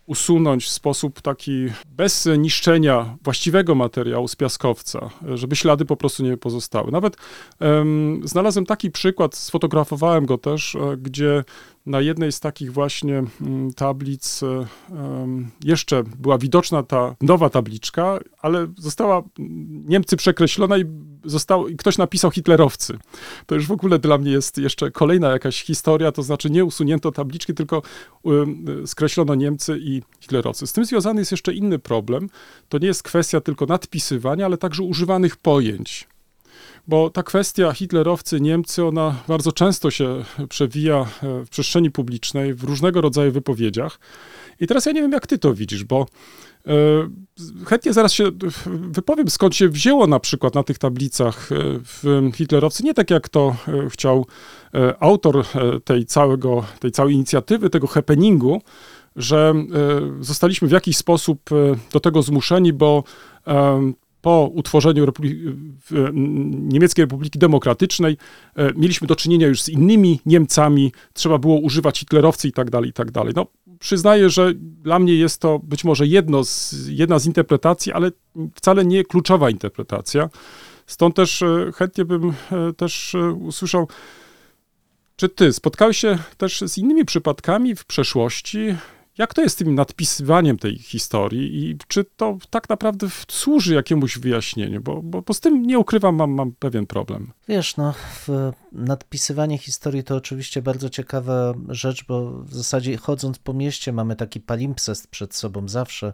[0.08, 6.22] usunąć w sposób taki bez niszczenia właściwego materiału z piaskowca, e, żeby ślady po prostu
[6.22, 6.92] nie pozostały.
[6.92, 7.16] Nawet
[7.60, 11.44] em, znalazłem taki przykład, sfotografowałem go też, e, gdzie
[11.88, 14.66] na jednej z takich właśnie mm, tablic e,
[15.64, 20.84] jeszcze była widoczna ta nowa tabliczka, ale została mm, Niemcy przekreślona i,
[21.24, 22.98] zostało, i ktoś napisał hitlerowcy.
[23.46, 27.12] To już w ogóle dla mnie jest jeszcze kolejna jakaś historia, to znaczy nie usunięto
[27.12, 27.82] tabliczki, tylko
[28.86, 30.66] skreślono Niemcy i hitlerowcy.
[30.66, 32.28] Z tym związany jest jeszcze inny problem.
[32.68, 36.08] To nie jest kwestia tylko nadpisywania, ale także używanych pojęć
[36.88, 42.64] bo ta kwestia hitlerowcy, Niemcy, ona bardzo często się przewija e, w przestrzeni publicznej, w
[42.64, 44.00] różnego rodzaju wypowiedziach.
[44.60, 46.06] I teraz ja nie wiem, jak ty to widzisz, bo
[46.66, 46.72] e,
[47.66, 48.24] chętnie zaraz się
[48.66, 53.56] wypowiem, skąd się wzięło na przykład na tych tablicach e, hitlerowcy, nie tak jak to
[53.68, 54.26] e, chciał
[54.74, 55.44] e, autor e,
[55.80, 58.62] tej, całego, tej całej inicjatywy, tego happeningu,
[59.16, 59.54] że
[60.20, 61.54] e, zostaliśmy w jakiś sposób e,
[61.92, 63.04] do tego zmuszeni, bo
[63.46, 65.56] e, po utworzeniu Republi-
[65.92, 68.16] m, Niemieckiej Republiki Demokratycznej
[68.56, 72.90] e, mieliśmy do czynienia już z innymi Niemcami, trzeba było używać hitlerowcy i tak dalej,
[72.90, 73.32] i tak dalej.
[73.36, 73.46] No,
[73.78, 78.10] przyznaję, że dla mnie jest to być może jedno z, jedna z interpretacji, ale
[78.54, 80.30] wcale nie kluczowa interpretacja.
[80.86, 83.88] Stąd też e, chętnie bym e, też e, usłyszał,
[85.16, 88.58] czy ty spotkałeś się też z innymi przypadkami w przeszłości?
[89.18, 94.18] Jak to jest z tym nadpisywaniem tej historii i czy to tak naprawdę służy jakiemuś
[94.18, 94.80] wyjaśnieniu?
[94.80, 97.32] Bo, bo, bo z tym nie ukrywam, mam, mam pewien problem.
[97.48, 97.94] Wiesz, no,
[98.72, 104.40] nadpisywanie historii to oczywiście bardzo ciekawa rzecz, bo w zasadzie chodząc po mieście mamy taki
[104.40, 106.12] palimpsest przed sobą zawsze,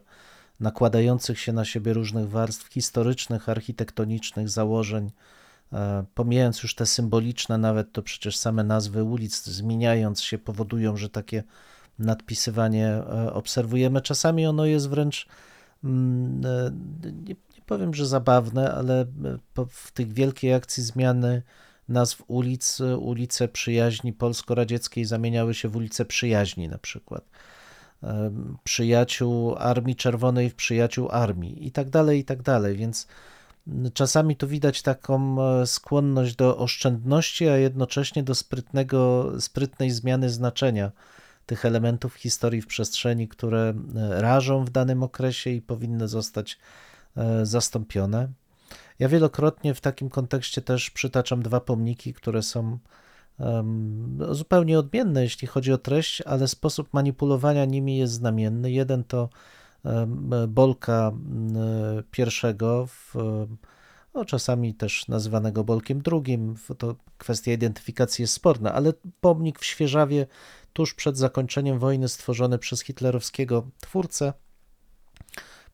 [0.61, 5.11] nakładających się na siebie różnych warstw historycznych, architektonicznych, założeń.
[5.73, 11.09] E, Pomijając już te symboliczne, nawet to przecież same nazwy ulic zmieniając się powodują, że
[11.09, 11.43] takie
[11.99, 14.01] nadpisywanie e, obserwujemy.
[14.01, 15.27] Czasami ono jest wręcz
[15.85, 16.71] mm, e,
[17.29, 17.35] nie,
[17.67, 19.07] powiem, że zabawne, ale e,
[19.69, 21.43] w tych wielkiej akcji zmiany
[21.89, 27.25] nazw ulic, ulice przyjaźni polsko-radzieckiej zamieniały się w ulice przyjaźni na przykład.
[28.65, 33.07] Przyjaciół Armii Czerwonej w przyjaciół armii i tak dalej, i tak dalej, więc
[33.95, 35.37] czasami tu widać taką
[35.67, 40.91] skłonność do oszczędności, a jednocześnie do sprytnego, sprytnej zmiany znaczenia
[41.47, 46.59] tych elementów historii w przestrzeni, które e, rażą w danym okresie i powinny zostać
[47.17, 48.29] e, zastąpione.
[48.99, 52.79] Ja wielokrotnie w takim kontekście też przytaczam dwa pomniki, które są
[54.05, 58.73] no, zupełnie odmienne, jeśli chodzi o treść, ale sposób manipulowania nimi jest znamienny.
[58.73, 59.29] Jeden to
[60.49, 61.13] Bolka
[62.11, 63.15] pierwszego, w,
[64.15, 66.03] no, czasami też nazywanego Bolkiem
[66.57, 70.27] w- to kwestia identyfikacji jest sporna, ale pomnik w Świeżawie
[70.75, 74.33] tuż przed zakończeniem wojny stworzony przez hitlerowskiego twórcę.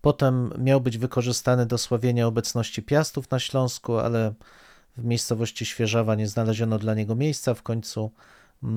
[0.01, 4.34] Potem miał być wykorzystany do sławienia obecności Piastów na Śląsku, ale
[4.96, 7.55] w miejscowości Świeżawa nie znaleziono dla niego miejsca.
[7.55, 8.11] W końcu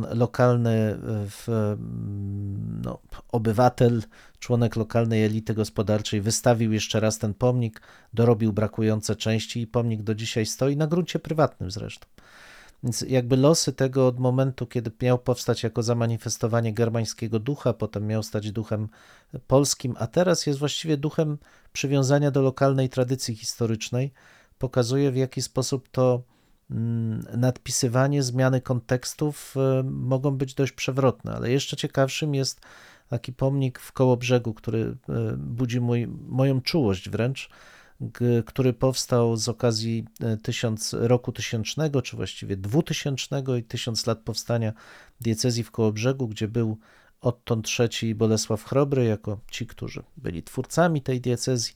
[0.10, 0.98] lokalny y,
[1.30, 1.76] w,
[2.84, 3.00] no,
[3.32, 4.04] obywatel,
[4.40, 7.82] członek lokalnej elity gospodarczej wystawił jeszcze raz ten pomnik,
[8.14, 12.08] dorobił brakujące części i pomnik do dzisiaj stoi na gruncie prywatnym zresztą.
[12.84, 18.24] Więc jakby losy tego od momentu, kiedy miał powstać jako zamanifestowanie germańskiego ducha, potem miał
[18.24, 18.90] stać duchem
[19.48, 21.38] polskim, a teraz jest właściwie duchem
[21.74, 24.12] przywiązania do lokalnej tradycji historycznej,
[24.58, 26.24] pokazuje w jaki sposób to
[26.72, 31.36] mm, nadpisywanie, zmiany kontekstów y, mogą być dość przewrotne.
[31.36, 32.62] Ale jeszcze ciekawszym jest
[33.10, 34.96] taki pomnik w Kołobrzegu, który y,
[35.38, 37.50] budzi mój, moją czułość wręcz,
[38.46, 44.74] który powstał z okazji e, tysiąc, roku tysięcznego, czy właściwie dwutysięcznego i tysiąc lat powstania
[45.22, 46.78] diecezji w Kołobrzegu, gdzie był
[47.22, 51.74] odtąd III i Bolesław Chrobry, jako ci, którzy byli twórcami tej diecezji,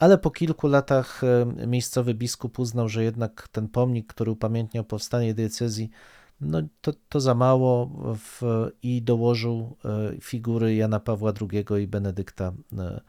[0.00, 5.34] ale po kilku latach e, miejscowy biskup uznał, że jednak ten pomnik, który upamiętniał powstanie
[5.34, 5.90] diecezji,
[6.40, 8.42] no to, to za mało w,
[8.82, 13.00] i dołożył e, figury Jana Pawła II i Benedykta e,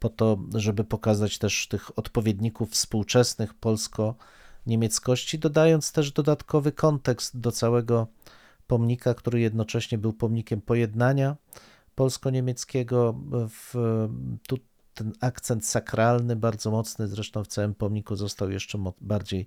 [0.00, 8.06] po to, żeby pokazać też tych odpowiedników współczesnych polsko-niemieckości, dodając też dodatkowy kontekst do całego
[8.66, 11.36] pomnika, który jednocześnie był pomnikiem pojednania
[11.94, 13.14] polsko-niemieckiego.
[14.46, 14.58] Tu
[14.94, 19.46] ten akcent sakralny, bardzo mocny, zresztą w całym pomniku został jeszcze bardziej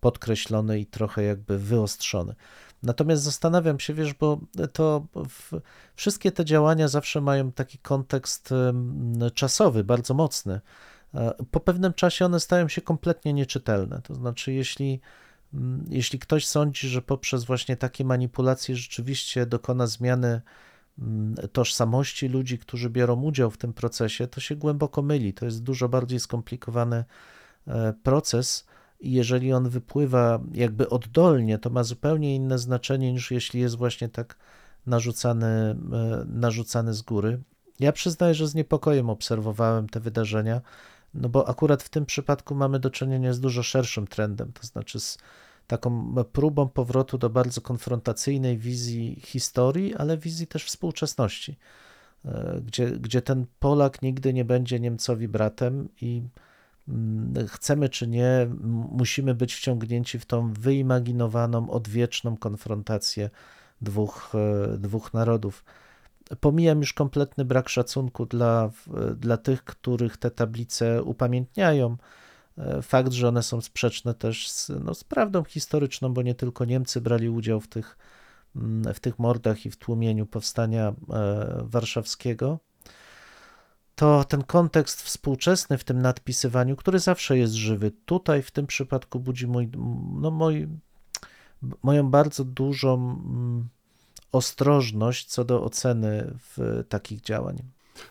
[0.00, 2.34] podkreślony i trochę jakby wyostrzony.
[2.82, 4.40] Natomiast zastanawiam się, wiesz, bo
[4.72, 5.60] to w,
[5.94, 8.50] wszystkie te działania zawsze mają taki kontekst
[9.34, 10.60] czasowy, bardzo mocny.
[11.14, 14.00] E, po pewnym czasie one stają się kompletnie nieczytelne.
[14.02, 15.00] To znaczy, jeśli,
[15.88, 20.40] jeśli ktoś sądzi, że poprzez właśnie takie manipulacje rzeczywiście dokona zmiany
[21.52, 25.34] tożsamości ludzi, którzy biorą udział w tym procesie, to się głęboko myli.
[25.34, 27.04] To jest dużo bardziej skomplikowany
[27.66, 28.66] e, proces
[29.00, 34.08] i jeżeli on wypływa jakby oddolnie, to ma zupełnie inne znaczenie niż jeśli jest właśnie
[34.08, 34.36] tak
[34.86, 35.76] narzucany, e,
[36.26, 37.42] narzucany z góry.
[37.80, 40.60] Ja przyznaję, że z niepokojem obserwowałem te wydarzenia,
[41.14, 45.00] no bo akurat w tym przypadku mamy do czynienia z dużo szerszym trendem, to znaczy
[45.00, 45.18] z
[45.66, 51.58] taką próbą powrotu do bardzo konfrontacyjnej wizji historii, ale wizji też współczesności,
[52.24, 56.22] e, gdzie, gdzie ten Polak nigdy nie będzie Niemcowi bratem i
[57.48, 58.48] chcemy czy nie,
[58.92, 63.30] musimy być wciągnięci w tą wyimaginowaną, odwieczną konfrontację
[63.80, 65.64] dwóch, e, dwóch narodów.
[66.40, 68.70] Pomijam już kompletny brak szacunku dla,
[69.16, 71.96] dla tych, których te tablice upamiętniają,
[72.60, 76.64] E, fakt, że one są sprzeczne też z, no, z prawdą historyczną, bo nie tylko
[76.64, 77.98] Niemcy brali udział w tych,
[78.56, 80.94] mm, w tych mordach i w tłumieniu powstania e,
[81.64, 82.58] warszawskiego,
[84.00, 89.20] to ten kontekst współczesny w tym nadpisywaniu, który zawsze jest żywy, tutaj w tym przypadku
[89.20, 89.68] budzi mój,
[90.20, 90.68] no, mój,
[91.82, 93.68] moją bardzo dużą mm,
[94.32, 97.58] ostrożność co do oceny w takich działań.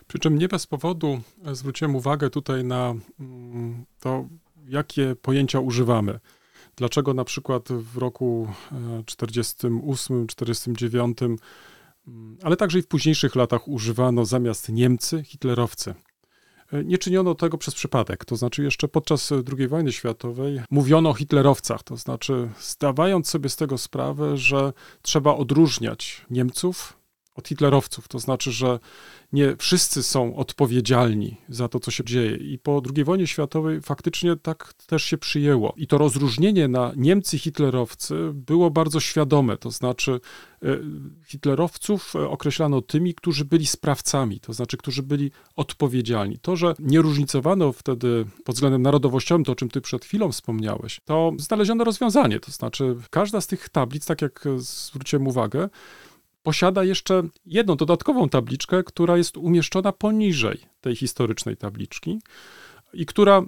[0.06, 1.20] Przy czym nie bez powodu
[1.52, 4.28] zwróciłem uwagę tutaj na mm, to,
[4.68, 6.20] jakie pojęcia używamy.
[6.76, 8.48] Dlaczego na przykład w roku
[9.06, 11.38] 48, 49, mm,
[12.42, 15.94] ale także i w późniejszych latach używano zamiast Niemcy hitlerowcy.
[16.72, 21.14] E, nie czyniono tego przez przypadek, to znaczy jeszcze podczas II wojny światowej mówiono o
[21.14, 24.72] hitlerowcach, to znaczy zdawając sobie z tego sprawę, że
[25.02, 26.99] trzeba odróżniać Niemców
[27.34, 28.08] od hitlerowców.
[28.08, 28.78] To znaczy, że
[29.32, 32.36] nie wszyscy są odpowiedzialni za to, co się dzieje.
[32.36, 35.74] I po II wojnie światowej faktycznie tak też się przyjęło.
[35.76, 39.56] I to rozróżnienie na Niemcy hitlerowcy było bardzo świadome.
[39.56, 40.20] To znaczy,
[40.62, 40.78] e,
[41.26, 46.38] hitlerowców e, określano tymi, którzy byli sprawcami, to znaczy, którzy byli odpowiedzialni.
[46.38, 51.00] To, że nie różnicowano wtedy pod względem narodowościowym, to o czym ty przed chwilą wspomniałeś,
[51.04, 52.40] to znaleziono rozwiązanie.
[52.40, 55.68] To znaczy, każda z tych tablic, tak jak zwróciłem uwagę,
[56.42, 62.18] posiada jeszcze jedną dodatkową tabliczkę, która jest umieszczona poniżej tej historycznej tabliczki
[62.92, 63.42] i która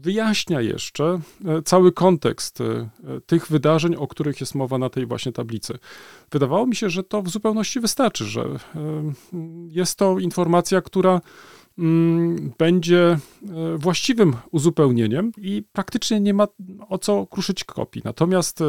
[0.00, 2.90] wyjaśnia jeszcze e, cały kontekst e,
[3.26, 5.78] tych wydarzeń, o których jest mowa na tej właśnie tablicy.
[6.30, 8.58] Wydawało mi się, że to w zupełności wystarczy, że e,
[9.68, 11.20] jest to informacja, która
[11.78, 13.18] mm, będzie
[13.76, 16.46] właściwym uzupełnieniem i praktycznie nie ma
[16.88, 18.02] o co kruszyć kopii.
[18.04, 18.62] Natomiast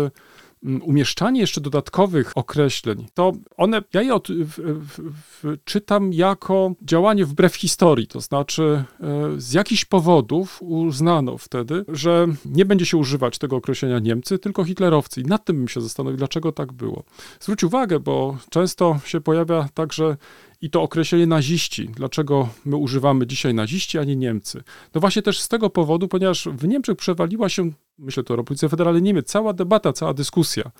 [0.63, 7.25] umieszczanie jeszcze dodatkowych określeń, to one, ja je od, w, w, w, czytam jako działanie
[7.25, 13.37] wbrew historii, to znaczy e, z jakichś powodów uznano wtedy, że nie będzie się używać
[13.37, 15.21] tego określenia Niemcy, tylko hitlerowcy.
[15.21, 17.03] I nad tym bym się zastanowił, dlaczego tak było.
[17.39, 20.17] Zwróć uwagę, bo często się pojawia także
[20.61, 21.89] i to określenie naziści.
[21.89, 24.63] Dlaczego my używamy dzisiaj naziści, a nie Niemcy?
[24.93, 28.69] No właśnie też z tego powodu, ponieważ w Niemczech przewaliła się, myślę to o Republice
[28.69, 30.71] Federalnej Niemiec, cała debata, cała dyskusja,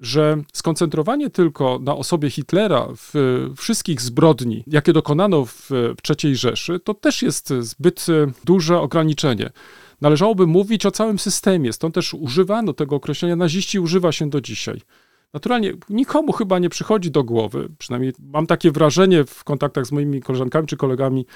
[0.00, 3.12] że skoncentrowanie tylko na osobie Hitlera w
[3.56, 8.06] wszystkich zbrodni, jakie dokonano w, w III Rzeszy, to też jest zbyt
[8.44, 9.50] duże ograniczenie.
[10.00, 14.80] Należałoby mówić o całym systemie, stąd też używano tego określenia naziści, używa się do dzisiaj.
[15.34, 20.22] Naturalnie nikomu chyba nie przychodzi do głowy, przynajmniej mam takie wrażenie w kontaktach z moimi
[20.22, 21.26] koleżankami czy kolegami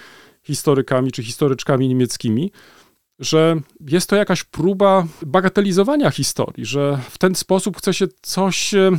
[0.42, 2.52] historykami czy historyczkami niemieckimi,
[3.18, 8.90] że jest to jakaś próba bagatelizowania historii, że w ten sposób chce się coś e,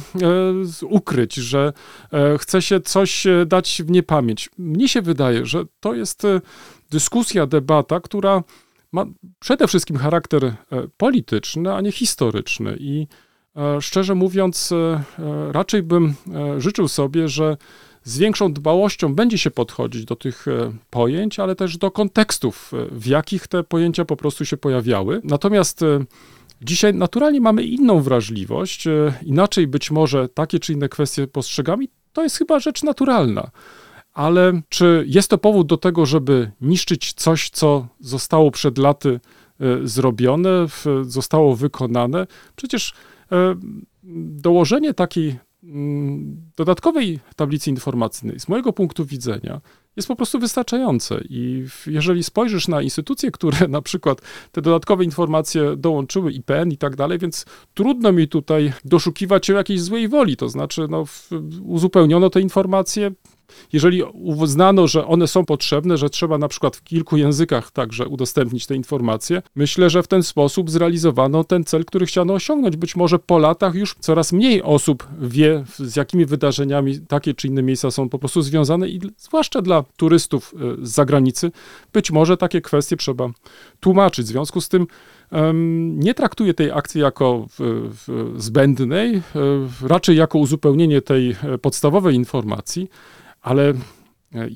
[0.81, 1.73] ukryć, że
[2.13, 4.49] e, chce się coś e, dać w niepamięć.
[4.57, 6.41] Mnie się wydaje, że to jest e,
[6.89, 8.43] dyskusja, debata, która
[8.91, 9.05] ma
[9.39, 10.55] przede wszystkim charakter e,
[10.97, 13.07] polityczny, a nie historyczny i
[13.81, 16.13] szczerze mówiąc, e, e, raczej bym
[16.57, 17.57] życzył sobie, że
[18.03, 20.45] z większą dbałością będzie się podchodzić do tych
[20.89, 25.21] pojęć, ale też do kontekstów, w jakich te pojęcia po prostu się pojawiały.
[25.23, 25.83] Natomiast
[26.61, 31.85] Dzisiaj naturalnie mamy inną wrażliwość, e, inaczej być może takie czy inne kwestie postrzegamy.
[32.13, 33.49] To jest chyba rzecz naturalna.
[34.13, 39.19] Ale czy jest to powód do tego, żeby niszczyć coś, co zostało przed laty
[39.59, 40.67] e, zrobione,
[41.01, 42.27] zostało wykonane?
[42.55, 42.95] Przecież e,
[44.33, 49.61] dołożenie takiej mm, dodatkowej tablicy informacyjnej z mojego punktu widzenia
[49.95, 51.21] jest po prostu wystarczające.
[51.29, 54.21] I jeżeli spojrzysz na instytucje, które na przykład
[54.51, 59.81] te dodatkowe informacje dołączyły, IPN i tak dalej, więc trudno mi tutaj doszukiwać się jakiejś
[59.81, 60.37] złej woli.
[60.37, 61.05] To znaczy, no,
[61.63, 63.11] uzupełniono te informacje.
[63.73, 68.67] Jeżeli uznano, że one są potrzebne, że trzeba na przykład w kilku językach także udostępnić
[68.67, 72.77] te informacje, myślę, że w ten sposób zrealizowano ten cel, który chciano osiągnąć.
[72.77, 77.63] Być może po latach już coraz mniej osób wie, z jakimi wydarzeniami takie czy inne
[77.63, 81.51] miejsca są po prostu związane i zwłaszcza dla turystów e, z zagranicy,
[81.93, 83.29] być może takie kwestie trzeba
[83.79, 84.25] tłumaczyć.
[84.25, 84.87] W związku z tym
[85.97, 89.21] nie traktuję tej akcji jako w, zbędnej, e,
[89.87, 92.89] raczej jako uzupełnienie tej e, podstawowej informacji,
[93.45, 93.75] ale e,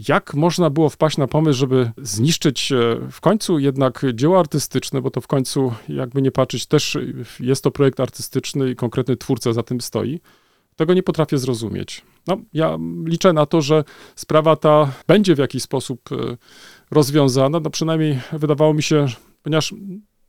[0.10, 2.76] jak można było wpaść na pomysł, żeby zniszczyć e,
[3.12, 6.98] w końcu jednak dzieło artystyczne, bo to w końcu, jakby nie patrzeć, też
[7.40, 10.20] jest to projekt artystyczny i konkretny twórca za tym stoi.
[10.76, 12.02] Tego nie potrafię zrozumieć.
[12.28, 13.84] No, ja liczę na to, że
[14.16, 16.38] sprawa ta będzie w jakiś sposób e,
[16.92, 17.60] rozwiązana.
[17.60, 19.08] No przynajmniej wydawało mi się,
[19.44, 19.74] ponieważ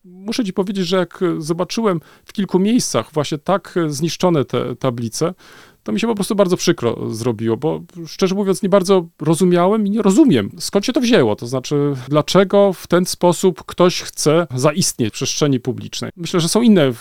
[0.04, 5.34] muszę ci powiedzieć, że jak zobaczyłem w kilku miejscach właśnie tak zniszczone te tablice,
[5.83, 9.91] to mi się po prostu bardzo przykro zrobiło, bo szczerze mówiąc nie bardzo rozumiałem i
[9.91, 11.37] nie rozumiem, skąd się to wzięło.
[11.37, 16.11] To znaczy, dlaczego w ten sposób ktoś chce zaistnieć w przestrzeni publicznej.
[16.16, 16.93] Myślę, że są inne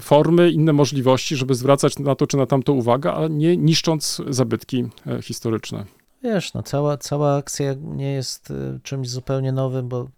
[0.00, 4.84] formy, inne możliwości, żeby zwracać na to czy na tamto uwagę, a nie niszcząc zabytki
[5.06, 5.84] e, historyczne.
[6.22, 10.08] Wiesz, no cała, cała akcja nie jest y, czymś zupełnie nowym, bo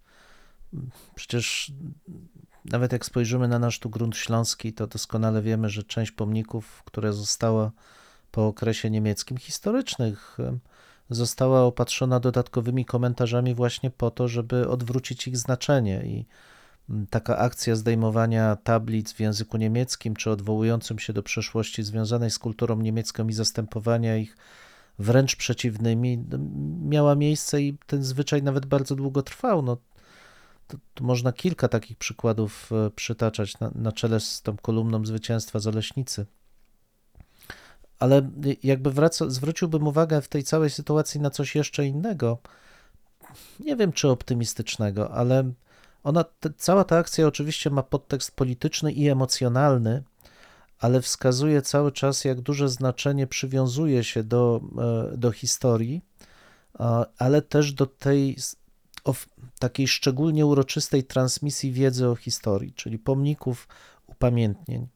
[1.15, 1.71] przecież
[2.65, 7.13] nawet jak spojrzymy na nasz tu grunt śląski, to doskonale wiemy, że część pomników, które
[7.13, 7.71] została
[8.31, 10.37] po okresie niemieckim historycznych,
[11.09, 16.25] została opatrzona dodatkowymi komentarzami właśnie po to, żeby odwrócić ich znaczenie i
[16.89, 22.39] mm, taka akcja zdejmowania tablic w języku niemieckim, czy odwołującym się do przeszłości związanej z
[22.39, 24.37] kulturą niemiecką i zastępowania ich
[24.99, 26.25] wręcz przeciwnymi,
[26.81, 29.61] miała miejsce i ten zwyczaj nawet bardzo długo trwał.
[29.61, 29.77] No,
[30.71, 35.59] to, to można kilka takich przykładów e, przytaczać na, na czele z tą kolumną zwycięstwa
[35.59, 36.25] Zaleśnicy.
[37.99, 38.29] Ale
[38.63, 42.37] jakby wraca, zwróciłbym uwagę w tej całej sytuacji na coś jeszcze innego.
[43.59, 45.51] Nie wiem, czy optymistycznego, ale
[46.03, 50.03] ona, te, cała ta akcja oczywiście ma podtekst polityczny i emocjonalny,
[50.79, 54.61] ale wskazuje cały czas, jak duże znaczenie przywiązuje się do,
[55.13, 56.01] e, do historii,
[57.17, 58.37] ale też do tej
[59.03, 59.29] of,
[59.59, 63.67] takiej szczególnie uroczystej transmisji wiedzy o historii, czyli pomników,
[64.07, 64.87] upamiętnień.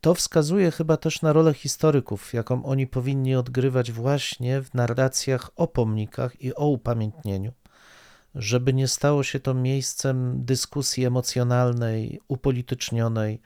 [0.00, 5.66] To wskazuje chyba też na rolę historyków, jaką oni powinni odgrywać właśnie w narracjach o
[5.66, 7.52] pomnikach i o upamiętnieniu
[8.34, 13.40] żeby nie stało się to miejscem dyskusji emocjonalnej, upolitycznionej,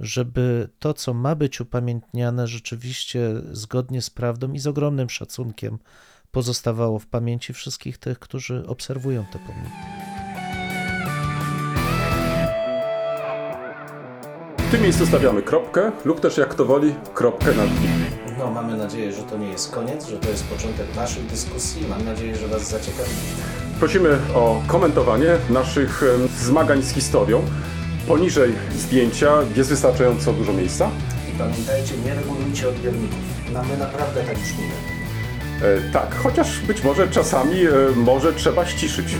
[0.00, 5.78] żeby to, co ma być upamiętniane, rzeczywiście zgodnie z prawdą i z ogromnym szacunkiem
[6.36, 9.76] pozostawało w pamięci wszystkich tych, którzy obserwują te pomniki.
[14.58, 18.38] W tym miejscu stawiamy kropkę lub też jak kto woli, kropkę nad i.
[18.38, 21.86] No, mamy nadzieję, że to nie jest koniec, że to jest początek naszej dyskusji.
[21.88, 23.10] Mam nadzieję, że Was zaciekawi.
[23.78, 26.02] Prosimy o komentowanie naszych
[26.38, 27.42] zmagań z historią.
[28.08, 30.90] Poniżej zdjęcia jest wystarczająco dużo miejsca.
[31.34, 33.18] I pamiętajcie, nie regulujcie odbiorników.
[33.52, 34.95] No, my naprawdę tak brzmimy.
[35.62, 39.06] E, tak, chociaż być może czasami e, może trzeba ściszyć.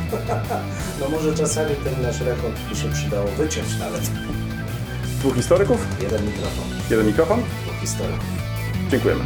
[1.01, 4.01] No może czasami ten nasz rekord by się przydało wyciąć nawet.
[5.19, 7.41] Dwóch historyków, Jeden mikrofon, jeden mikrofon.
[7.65, 8.25] dwóch historyków.
[8.91, 9.25] Dziękujemy.